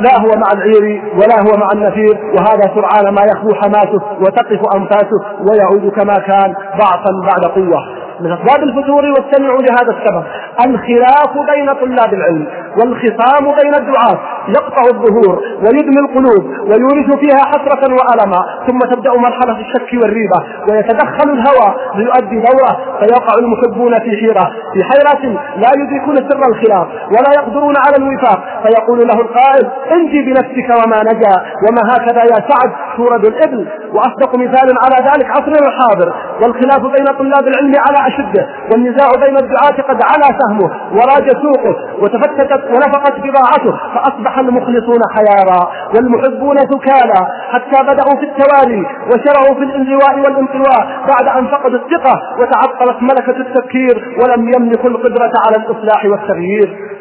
[0.00, 5.20] لا هو مع العير ولا هو مع النفير وهذا سرعان ما يخبو حماسه وتقف أنفاسه
[5.40, 7.86] ويعود كما كان ضعفا بعد قوة.
[8.20, 10.24] من أسباب الفتور واستمعوا لهذا السبب.
[10.64, 12.46] الخلاف بين طلاب العلم
[12.78, 14.18] والخصام بين الدعاة.
[14.48, 20.38] يقطع الظهور ويدمي القلوب ويورث فيها حسرة وألما ثم تبدأ مرحلة الشك والريبة
[20.68, 22.76] ويتدخل الهوى ليؤدي دوره.
[23.00, 28.44] فيقع المحبون في حيرة في حيرة لا يدركون سر الخلاف ولا يقدرون على الوفاق.
[28.62, 31.34] فيقول له القائل انجي بنفسك وما نجا
[31.68, 33.68] وما هكذا يا سعد تورد الإبل.
[33.92, 36.14] وأصدق مثال على ذلك عصرنا الحاضر.
[36.42, 42.64] والخلاف بين طلاب العلم على أشده والنزاع بين الدعاة قد علا سهمه وراج سوقه وتفتتت
[42.64, 50.86] ونفقت بضاعته فأصبح المخلصون حيارى والمحبون ثكالا حتى بدأوا في التوالي وشرعوا في الانزواء والانطواء
[51.08, 56.95] بعد أن فقدوا الثقة وتعطلت ملكة التفكير ولم يملكوا القدرة على الإصلاح والتغيير.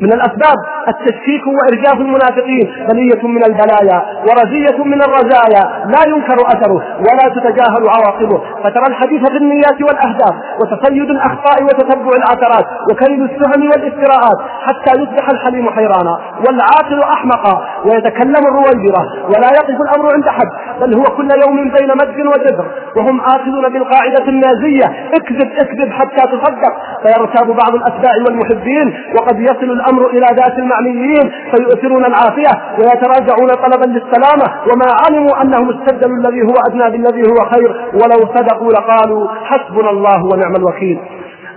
[0.00, 0.56] من الأسباب
[0.88, 8.42] التشكيك وإرجاف المنافقين بلية من البلايا ورزية من الرزايا لا ينكر أثره ولا تتجاهل عواقبه.
[8.64, 15.70] فترى الحديث في النيات والأهداف وتصيد الأخطاء وتتبع العثرات وكيد السهم والافتراءات حتى يصبح الحليم
[15.70, 16.18] حيرانا.
[16.46, 20.48] والعاقل أحمقا ويتكلم الرويبرة ولا يقف الأمر عند حد
[20.80, 24.84] بل هو كل يوم بين مد وجزر وهم آخذون بالقاعدة النازية
[25.18, 26.74] اكذب اكذب حتى تصدق.
[27.02, 34.60] فيرتاب بعض الأتباع والمحبين وقد يصل الأمر إلى ذات المعنيين فيؤثرون العافية ويتراجعون طلبا للسلامة
[34.72, 40.24] وما علموا أنهم استبدلوا الذي هو أدنى بالذي هو خير ولو صدقوا لقالوا حسبنا الله
[40.24, 41.00] ونعم الوكيل.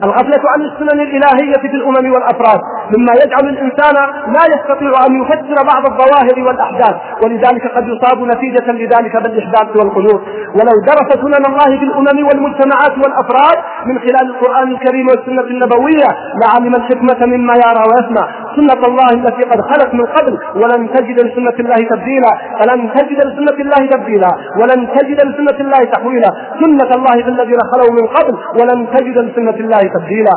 [0.03, 2.59] الغفلة عن السنن الإلهية في الأمم والأفراد
[2.97, 3.95] مما يجعل الإنسان
[4.35, 10.21] لا يستطيع أن يفسر بعض الظواهر والأحداث ولذلك قد يصاب نتيجة لذلك بالإحداث والقنوط
[10.55, 16.09] ولو درس سنن الله في الأمم والمجتمعات والأفراد من خلال القرآن الكريم والسنة النبوية.
[16.43, 18.27] لعلم الحكمة مما يرى ويسمع.
[18.55, 20.37] سنة الله التي قد خلت من قبل.
[20.55, 22.31] ولن تجد لسنة الله تبديلا.
[22.59, 24.29] فلن تجد لسنة الله تبديلا.
[24.61, 26.29] ولن تجد لسنة الله تحويلا.
[26.61, 28.37] سنة الله في الذين خلوا من قبل.
[28.61, 30.35] ولن تجد لسنة الله تبديلا.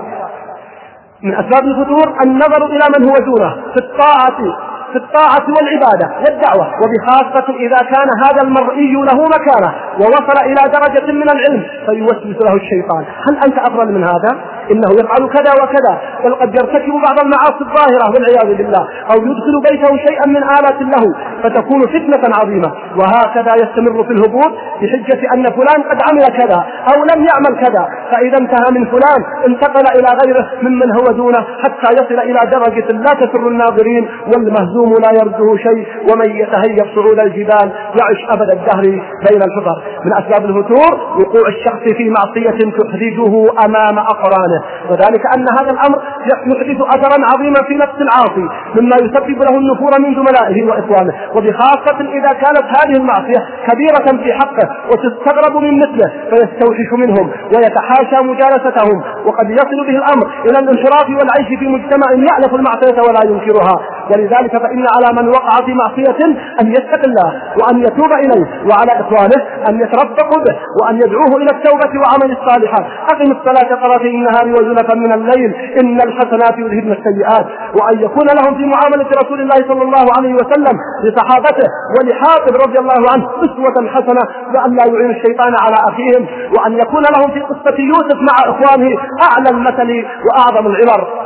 [1.22, 3.50] من أسباب الفتور النظر إلى من هو دونه.
[3.72, 10.62] في الطاعة في الطاعة والعبادة والدعوة وبخاصة إذا كان هذا المرئي له مكانة ووصل إلى
[10.76, 13.04] درجة من العلم فيوسوس له الشيطان.
[13.26, 14.32] هل أنت أفضل من هذا؟
[14.70, 19.90] إنه يفعل كذا وكذا بل قد يرتكب بعض المعاصي الظاهرة والعياذ بالله أو يدخل بيته
[20.08, 21.04] شيئا من آلات له
[21.42, 22.72] فتكون فتنة عظيمة.
[22.98, 27.84] وهكذا يستمر في الهبوط بحجة أن فلان قد عمل كذا أو لم يعمل كذا.
[28.12, 33.12] فإذا انتهى من فلان انتقل إلى غيره ممن هو دونه حتى يصل إلى درجة لا
[33.20, 34.81] تسر الناظرين والمهزوم.
[34.82, 38.82] المهزوم لا يرده شيء ومن يتهيب صعود الجبال يعش أبد الدهر
[39.30, 43.32] بين الفطر من أسباب الفتور وقوع الشخص في معصية تحرجه
[43.66, 44.60] أمام أقرانه.
[44.90, 45.98] وذلك أن هذا الأمر
[46.32, 51.14] يحدث أثرا عظيما في نفس العاصي مما يسبب له النفور من زملائه وإخوانه.
[51.34, 59.02] وبخاصة إذا كانت هذه المعصية كبيرة في حقه وتستغرب من مثله فيستوحش منهم ويتحاشى مجالستهم.
[59.26, 63.80] وقد يصل به الأمر إلى الانحراف والعيش في مجتمع يألف المعصية ولا ينكرها.
[64.12, 66.26] ولذلك فإن على من وقع في معصية
[66.60, 71.92] أن يتق الله وأن يتوب إليه وعلى إخوانه أن يترفقوا به وأن يدعوه إلى التوبة
[72.00, 72.86] وعمل الصالحات.
[73.12, 75.54] أقم الصلاة طرفي النهار وزلفا من الليل.
[75.82, 77.46] إن الحسنات يذهبن السيئات.
[77.80, 83.10] وأن يكون لهم في معاملة رسول الله صلى الله عليه وسلم لصحابته ولحاطب رضي الله
[83.12, 84.22] عنه أسوة حسنة.
[84.52, 86.26] بأن لا يعين الشيطان على أخيهم.
[86.58, 88.90] وأن يكون لهم في قصة يوسف مع إخوانه
[89.22, 91.21] أعلى المثل وأعظم العبر.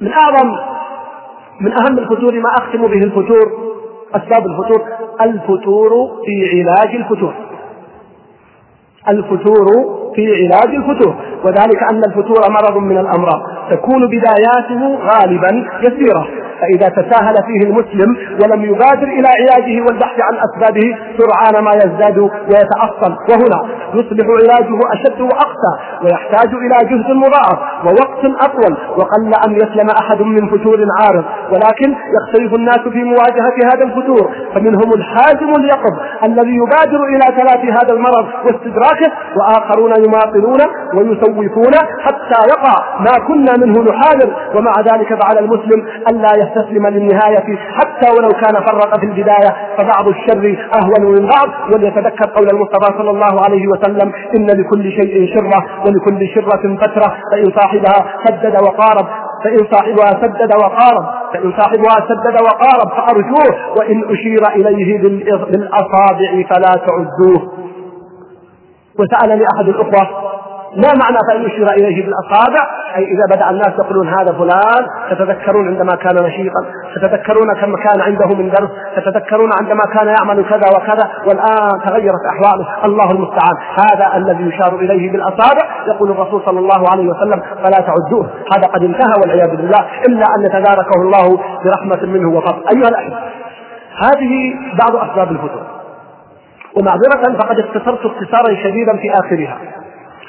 [0.00, 0.48] من أعظم
[1.60, 3.52] من أهم الفتور ما أختم به الفتور
[4.14, 4.86] أسباب الفتور
[5.20, 5.90] الفتور
[6.24, 7.34] في علاج الفتور
[9.08, 9.66] الفتور
[10.14, 16.28] في علاج الفتور وذلك أن الفتور مرض من الأمراض تكون بداياته غالبا يسيرة.
[16.60, 23.12] فإذا تساهل فيه المسلم ولم يبادر إلى علاجه والبحث عن أسبابه سرعان ما يزداد ويتأصل.
[23.30, 23.58] وهنا
[23.94, 30.48] يصبح علاجه أشد وأقسى ويحتاج إلى جهد مضاعف ووقت أطول وقل أن يسلم أحد من
[30.48, 31.24] فتور عارض.
[31.52, 34.30] ولكن يختلف الناس في مواجهة هذا الفتور.
[34.54, 35.94] فمنهم الحازم اليقظ
[36.24, 40.60] الذي يبادر إلى تلافي هذا المرض واستدراكه وآخرون يماطلون
[40.94, 44.30] ويسوفون حتى يقع ما كنا منه نحاذر.
[44.54, 50.56] ومع ذلك فعلى المسلم ألا يستسلم للنهاية حتى ولو كان فرط في البداية فبعض الشر
[50.74, 51.48] أهون من بعض.
[51.72, 57.16] وليتذكر قول المصطفى صلى الله عليه وسلم إن لكل شيء شرة ولكل شرة فترة.
[57.32, 59.06] فإن صاحبها سدد وقارب.
[59.44, 61.04] فإن صاحبها سدد وقارب.
[61.34, 62.88] فإن صاحبها سدد وقارب.
[62.96, 63.74] فأرجوه.
[63.78, 67.59] وإن أشير إليه بالأصابع فلا تعدوه.
[69.00, 70.30] وسألني أحد الأخوة
[70.76, 75.96] ما معنى فإن يشير إليه بالأصابع أي إذا بدأ الناس يقولون هذا فلان تتذكرون عندما
[75.96, 81.80] كان نشيطا تتذكرون كم كان عنده من درس تتذكرون عندما كان يعمل كذا وكذا والآن
[81.86, 82.84] تغيرت أحواله.
[82.84, 83.56] الله المستعان.
[83.78, 88.26] هذا الذي يشار إليه بالأصابع يقول الرسول صلى الله عليه وسلم فلا تعدوه.
[88.56, 89.86] هذا قد انتهى والعياذ بالله.
[90.08, 92.62] إلا أن يتداركه الله برحمة منه وفضل.
[92.72, 93.16] أيها الأحبة
[93.96, 95.79] هذه بعض أسباب الفتور
[96.76, 99.58] ومعذرة فقد اختصرت اختصارا شديدا في آخرها.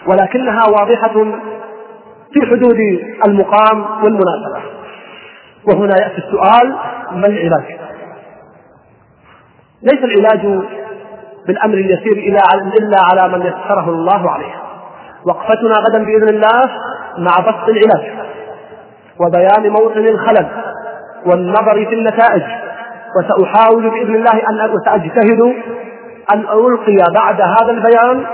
[0.08, 1.14] ولكنها واضحة
[2.34, 2.80] في حدود
[3.28, 4.62] المقام والمناسبة.
[5.72, 6.76] وهنا يأتي السؤال
[7.12, 7.78] ما العلاج؟
[9.84, 10.62] ليس العلاج
[11.48, 12.38] بالأمر اليسير
[12.80, 14.54] إلا على من يسره الله عليه.
[15.26, 16.62] وقفتنا غدا بإذن الله
[17.18, 18.12] مع بسط العلاج
[19.20, 20.48] وبيان موطن الخلل
[21.26, 22.44] والنظر في النتائج.
[23.18, 25.56] وسأحاول بإذن الله أن وسأجتهد
[26.34, 28.26] أن ألقي بعد هذا البيان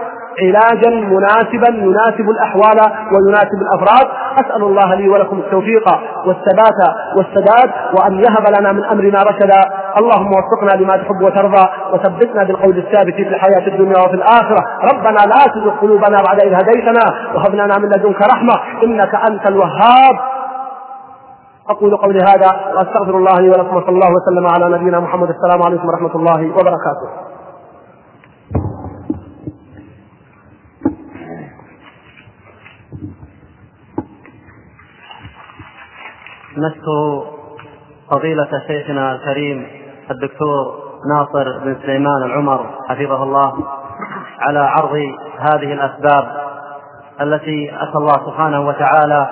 [0.42, 2.80] علاجا مناسبا يناسب الأحوال
[3.12, 4.08] ويناسب الأفراد.
[4.46, 5.86] أسأل الله لي ولكم التوفيق
[6.26, 6.80] والثبات
[7.18, 9.62] والسداد وأن يهب لنا من أمرنا رشدا.
[10.00, 14.66] اللهم وفقنا لما تحب وترضى وثبتنا بالقول الثابت في الحياة الدنيا وفي الآخرة.
[14.94, 17.34] ربنا لا تزغ قلوبنا بعد إذ هديتنا.
[17.36, 18.54] وهب لنا من لدنك رحمة.
[18.84, 20.16] إنك أنت الوهاب.
[21.70, 25.30] أقول قولي هذا وأستغفر الله لي ولكم وصلى الله وسلم على نبينا محمد.
[25.30, 27.27] السلام عليكم ورحمة الله وبركاته.
[36.58, 37.24] نشكر
[38.12, 39.68] فضيلة شيخنا الكريم
[40.12, 43.54] الدكتور ناصر بن سليمان العمر حفظه الله
[44.40, 44.96] على عرض
[45.40, 46.48] هذه الأسباب
[47.22, 49.28] التي أسأل الله سبحانه وتعالى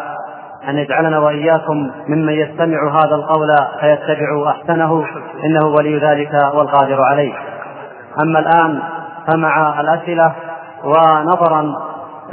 [0.69, 5.05] أن يجعلنا وإياكم ممن يستمع هذا القول فيتبع أحسنه
[5.45, 7.33] إنه ولي ذلك والقادر عليه.
[8.23, 8.81] أما الآن
[9.27, 10.35] فمع الأسئلة
[10.83, 11.73] ونظرا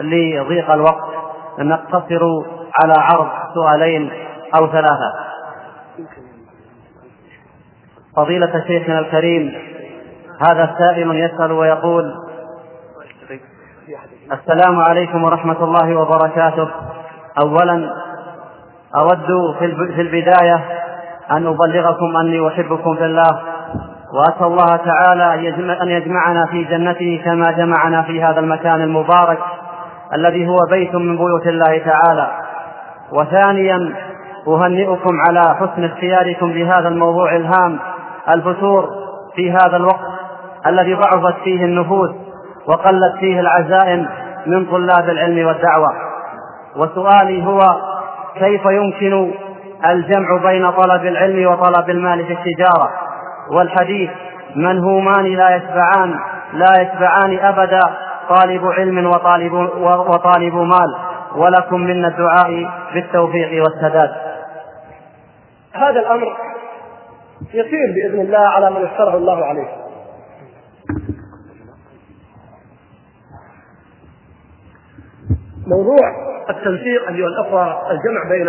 [0.01, 1.13] لضيق الوقت
[1.59, 2.23] نقتصر
[2.83, 4.11] على عرض سؤالين
[4.59, 5.13] أو ثلاثة.
[8.17, 9.55] فضيلة شيخنا الكريم
[10.49, 12.15] هذا السائل يسأل ويقول
[14.33, 16.69] السلام عليكم ورحمة الله وبركاته.
[17.43, 17.95] أولا
[18.97, 20.61] أود في البداية
[21.31, 23.41] أن أبلغكم أني أحبكم في الله
[24.15, 25.49] وأسأل الله تعالى
[25.83, 29.39] أن يجمعنا في جنته كما جمعنا في هذا المكان المبارك
[30.15, 32.31] الذي هو بيت من بيوت الله تعالى.
[33.13, 33.95] وثانيا
[34.49, 37.79] أهنئكم على حسن اختياركم لهذا الموضوع الهام
[38.35, 38.89] الفتور
[39.37, 40.13] في هذا الوقت
[40.67, 42.11] الذي ضعفت فيه النفوس
[42.67, 44.09] وقلت فيه العزائم
[44.47, 45.93] من طلاب العلم والدعوة.
[46.77, 47.59] وسؤالي هو
[48.39, 49.33] كيف يمكن
[49.87, 52.91] الجمع بين طلب العلم وطلب المال في التجارة؟
[53.51, 54.11] والحديث
[54.57, 56.15] منهومان لا يشبعان
[56.53, 57.81] لا يشبعان أبدا
[58.29, 60.97] طالب علم وطالب, وطالب مال
[61.37, 64.32] ولكم منا الدعاء بالتوفيق والسداد.
[65.73, 66.37] هذا الأمر
[67.55, 69.69] يسير بإذن الله على من يسره الله عليه.
[75.67, 78.49] موضوع التنسيق أيها الأخوة الجمع بين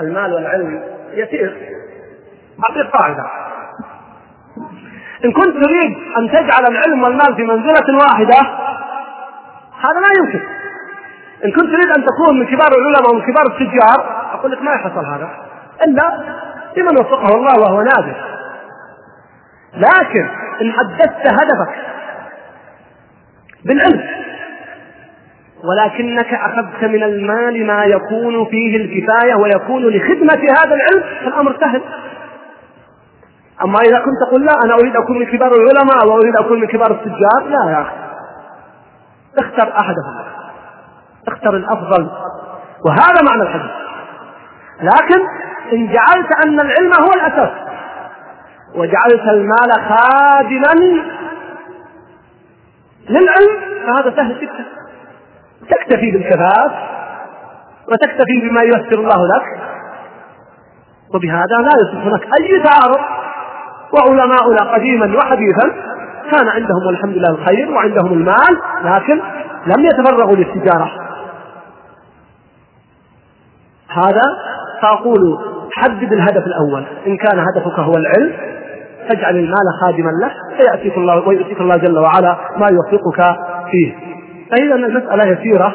[0.00, 0.82] المال والعلم
[1.12, 1.76] يسير.
[2.68, 3.24] أعطيك قاعدة
[5.24, 8.40] إن كنت تريد أن تجعل العلم والمال في منزلة واحدة
[9.80, 10.40] هذا لا يمكن.
[11.44, 15.06] إن كنت تريد أن تكون من كبار العلماء ومن كبار التجار أقول لك ما يحصل
[15.06, 15.45] هذا.
[15.84, 16.36] إلا
[16.76, 18.16] لمن وفقه الله وهو نادر
[19.74, 20.28] لكن
[20.62, 21.74] إن حددت هدفك
[23.64, 24.26] بالعلم
[25.64, 31.82] ولكنك أخذت من المال ما يكون فيه الكفاية ويكون لخدمة هذا العلم فالأمر سهل.
[33.64, 36.90] أما إذا كنت تقول لا أنا أريد أكون من كبار العلماء وأريد أكون من كبار
[36.90, 37.96] التجار لا يا أخي.
[39.38, 40.24] اختر أحدهم.
[41.28, 42.10] اختر الأفضل.
[42.86, 43.85] وهذا معنى الحديث.
[44.80, 45.20] لكن
[45.72, 47.50] إن جعلت أن العلم هو الأساس
[48.74, 51.02] وجعلت المال خادما
[53.08, 54.64] للعلم فهذا سهل جدا.
[55.70, 56.72] تكتفي بالكفاف
[57.88, 59.62] وتكتفي بما ييسر الله لك
[61.14, 63.00] وبهذا لا يصبح هناك أي تعارض.
[63.92, 65.68] وعلماؤنا قديما وحديثا
[66.32, 69.20] كان عندهم والحمد لله الخير وعندهم المال لكن
[69.66, 70.90] لم يتفرغوا للتجارة.
[73.88, 74.22] هذا
[74.82, 75.38] فأقول
[75.72, 76.84] حدد الهدف الأول.
[77.06, 78.32] إن كان هدفك هو العلم
[79.08, 83.36] فاجعل المال خادما له فيأتيك الله ويؤتيك الله جل وعلا ما يوفقك
[83.70, 83.94] فيه.
[84.50, 85.74] فإذا المسألة يسيرة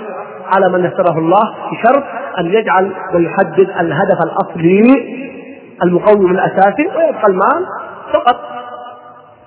[0.56, 1.41] على من يسره الله
[1.72, 2.04] بشرط
[2.39, 4.84] أن يجعل ويحدد الهدف الأصلي
[5.84, 7.66] المقوم الأساسي ويبقى المال
[8.14, 8.39] فقط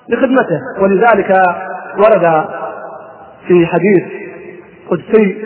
[0.09, 0.59] لخدمته.
[0.83, 1.43] ولذلك
[1.99, 2.45] ورد
[3.49, 4.05] في حديث
[4.91, 5.37] قدسي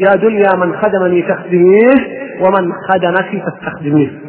[0.00, 4.20] يا دنيا من خدمني فاخدميه ومن خدمك فاستخدميه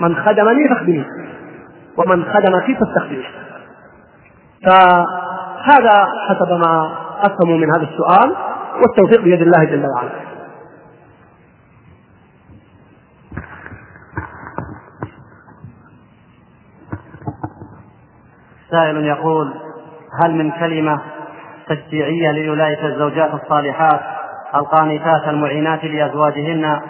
[0.00, 1.06] من خدمني فاخدميه
[1.96, 3.28] ومن خدمك فاستخدميه
[5.64, 8.36] هذا حسب ما أفهموا من هذا السؤال
[8.80, 10.10] والتوفيق بيد الله جل وعلا.
[18.70, 19.54] سائل يقول
[20.22, 21.00] هل من كلمة
[21.68, 24.00] تشجيعية لأولئك الزوجات الصالحات
[24.54, 26.80] القانتات المعينات لأزواجهن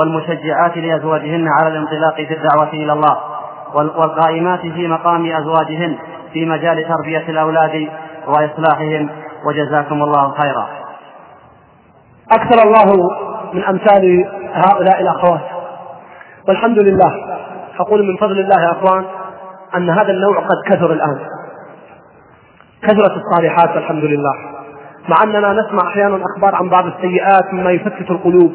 [0.00, 3.16] والمشجعات لأزواجهن على الانطلاق في الدعوة إلى الله
[3.74, 5.98] والقائمات في مقام أزواجهن
[6.32, 7.88] في مجال تربية الأولاد
[8.26, 9.08] وإصلاحهم.
[9.44, 10.68] وجزاكم الله خيرا.
[12.32, 13.08] أكثر الله
[13.52, 15.40] من أمثال هؤلاء الأخوات.
[16.48, 17.12] والحمد لله
[17.80, 19.04] أقول من فضل الله يا أخوان
[19.76, 21.18] أن هذا النوع قد كثر الآن.
[22.82, 24.34] كثرة الصالحات والحمد لله.
[25.10, 28.52] مع أننا نسمع أحيانا أخبار عن بعض السيئات مما يفتت القلوب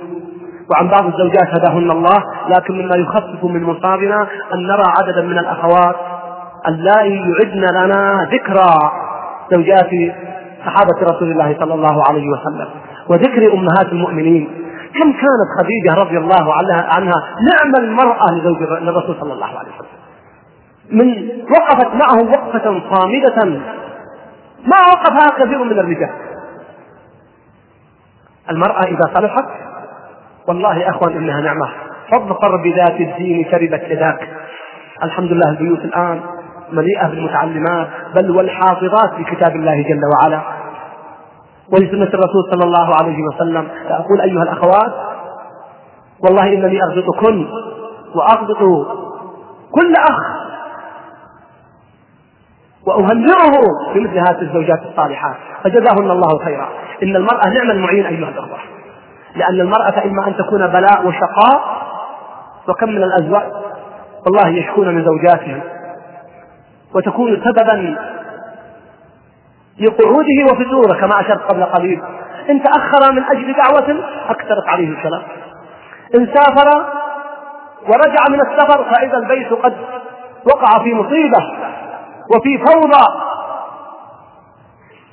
[0.71, 5.95] وعن بعض الزوجات هداهن الله لكن مما يخفف من مصابنا أن نرى عددا من الأخوات
[6.67, 8.75] اللائي يعدن لنا ذكرى
[9.53, 9.89] زوجات
[10.65, 12.67] صحابة رسول الله صلى الله عليه وسلم
[13.09, 14.47] وذكر أمهات المؤمنين.
[15.01, 16.99] كم كانت خديجة رضي الله عنها
[17.51, 19.95] نعم المرأة لزوج الرسول صلى الله عليه وسلم.
[20.91, 23.59] من وقفت معه وقفة صامدة.
[24.65, 26.09] ما وقفها كثير من الرجال.
[28.51, 29.45] المرأة إذا صلحت
[30.47, 31.69] والله أخوان إنها نعمة.
[32.11, 34.29] فاظفر بذات الدين شربت يداك.
[35.03, 36.21] الحمد لله البيوت الآن
[36.71, 40.41] مليئة بالمتعلمات بل والحافظات لكتاب الله جل وعلا.
[41.73, 44.93] ولسنة الرسول صلى الله عليه وسلم أقول أيها الأخوات
[46.23, 47.47] والله إنني أغبطكن
[48.15, 48.87] وأغبط
[49.71, 50.19] كل أخ.
[52.87, 53.61] وأهنئه
[53.95, 55.35] بمثل هذه الزوجات الصالحات.
[55.63, 56.69] فجزاهن الله خيرا.
[57.03, 58.57] إن المرأة نعم المعين أيها الأخوة.
[59.35, 61.85] لأن المرأة إما أن تكون بلاء وشقاء
[62.69, 63.51] وكم من الأزواج
[64.25, 65.61] والله يشكون من زوجاتهم
[66.95, 67.97] وتكون سببا
[69.79, 72.01] لقعوده وفتوره كما أشرت قبل قليل.
[72.49, 75.21] إن تأخر من أجل دعوة أكثرت عليه الكلام
[76.15, 76.85] إن سافر
[77.83, 79.75] ورجع من السفر فإذا البيت قد
[80.45, 81.39] وقع في مصيبة
[82.35, 83.05] وفي فوضى.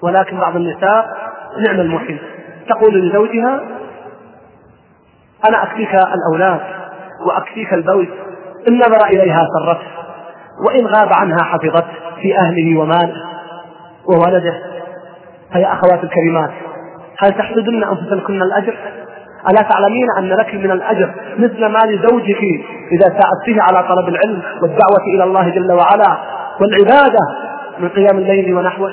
[0.02, 1.21] ولكن بعض النساء
[1.58, 2.18] نعم المحيط.
[2.68, 3.60] تقول لزوجها
[5.48, 6.60] أنا أكفيك الأولاد
[7.26, 8.08] وأكفيك البوت
[8.68, 9.86] إن نظر إليها سرته
[10.66, 11.92] وإن غاب عنها حفظته
[12.22, 13.22] في أهله وماله
[14.06, 14.54] وولده.
[15.52, 16.50] فيا أخوات الكريمات
[17.18, 18.74] هل تحسدن أنفسكن الأجر؟
[19.50, 22.40] ألا تعلمين أن لك من الأجر مثل ما لزوجك
[22.92, 26.18] إذا ساعدته على طلب العلم والدعوة إلى الله جل وعلا
[26.60, 27.18] والعبادة
[27.78, 28.92] من قيام الليل ونحوه؟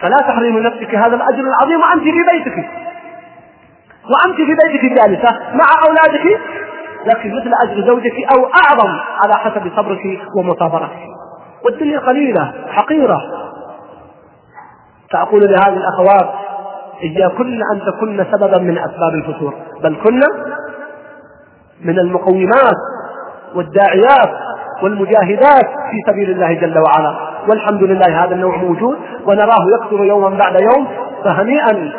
[0.00, 2.70] فلا تحرمي نفسك هذا الأجر العظيم وأنت في بيتك.
[4.04, 6.40] وأنت في بيتك جالسة مع أولادك.
[7.06, 11.06] لكن مثل أجر زوجك أو أعظم على حسب صبرك ومصابرتك
[11.64, 13.20] والدنيا قليلة حقيرة.
[15.12, 16.30] فأقول لهذه الأخوات
[17.02, 19.54] إياكن أن تكن سببا من أسباب الفتور.
[19.82, 20.20] بل كن
[21.84, 22.76] من المقومات
[23.54, 24.30] والداعيات
[24.82, 27.35] والمجاهدات في سبيل الله جل وعلا.
[27.48, 30.88] والحمد لله هذا النوع موجود ونراه يكثر يوما بعد يوم
[31.24, 31.92] فهنيئا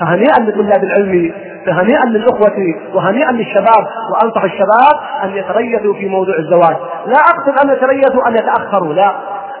[0.00, 1.32] فهنيئا لطلاب العلم
[1.66, 4.94] فهنيئا للإخوة وهنيئا للشباب وأنصح الشباب
[5.24, 6.76] أن يتريثوا في موضوع الزواج.
[7.06, 9.12] لا أقصد أن يتريثوا أن يتأخروا لا.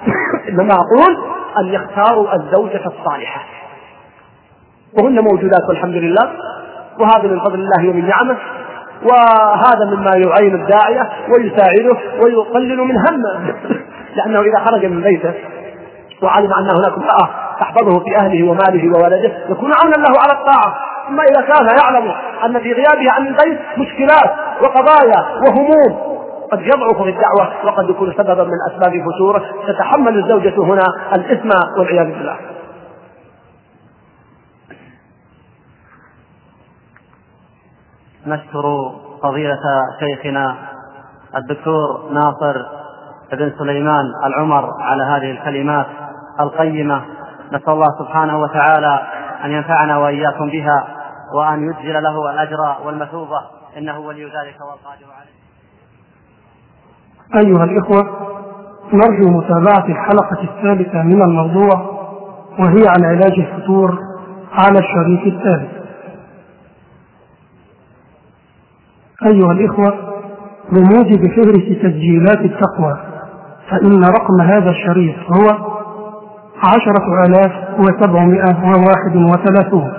[0.48, 1.18] إنما أقول
[1.58, 3.40] أن يختاروا الزوجة الصالحة.
[4.98, 6.30] وهن موجودات والحمد لله.
[7.00, 8.36] وهذا من فضل الله ومن نعمه.
[9.02, 13.54] وهذا مما يعين الداعية ويساعده ويقلل من همه.
[14.16, 15.34] لأنه إذا خرج من بيته
[16.22, 17.30] وعلم أن هناك امرأة
[17.60, 20.76] تحفظه في أهله وماله وولده يكون عونا له على الطاعة.
[21.08, 26.18] أما إذا كان يعلم أن في غيابه عن البيت مشكلات وقضايا وهموم
[26.52, 30.84] قد يضعف في الدعوة وقد يكون سببا من أسباب فتوره تتحمل الزوجة هنا
[31.14, 32.36] الإثم والعياذ بالله.
[38.26, 38.92] نشكر
[39.22, 39.60] فضيلة
[40.00, 40.56] شيخنا
[41.36, 42.66] الدكتور ناصر
[43.32, 45.86] بن سليمان العمر على هذه الكلمات
[46.40, 47.02] القيمة.
[47.52, 49.02] نسأل الله سبحانه وتعالى
[49.44, 50.84] أن ينفعنا وإياكم بها
[51.34, 53.40] وأن يجزل له الأجر والمثوبة.
[53.78, 55.38] إنه ولي ذلك والقادر عليه.
[57.46, 58.28] أيها الإخوة
[58.92, 61.98] نرجو متابعة الحلقة الثالثة من الموضوع
[62.58, 63.98] وهي عن علاج الفتور
[64.52, 65.78] على الشريط الثالث.
[69.26, 69.94] أيها الإخوة
[70.72, 73.07] بموجب فهرس تسجيلات التقوى
[73.70, 75.46] فإن رقم هذا الشريط هو
[76.64, 79.92] عشرة آلاف وسبعمائة وواحد وثلاثون.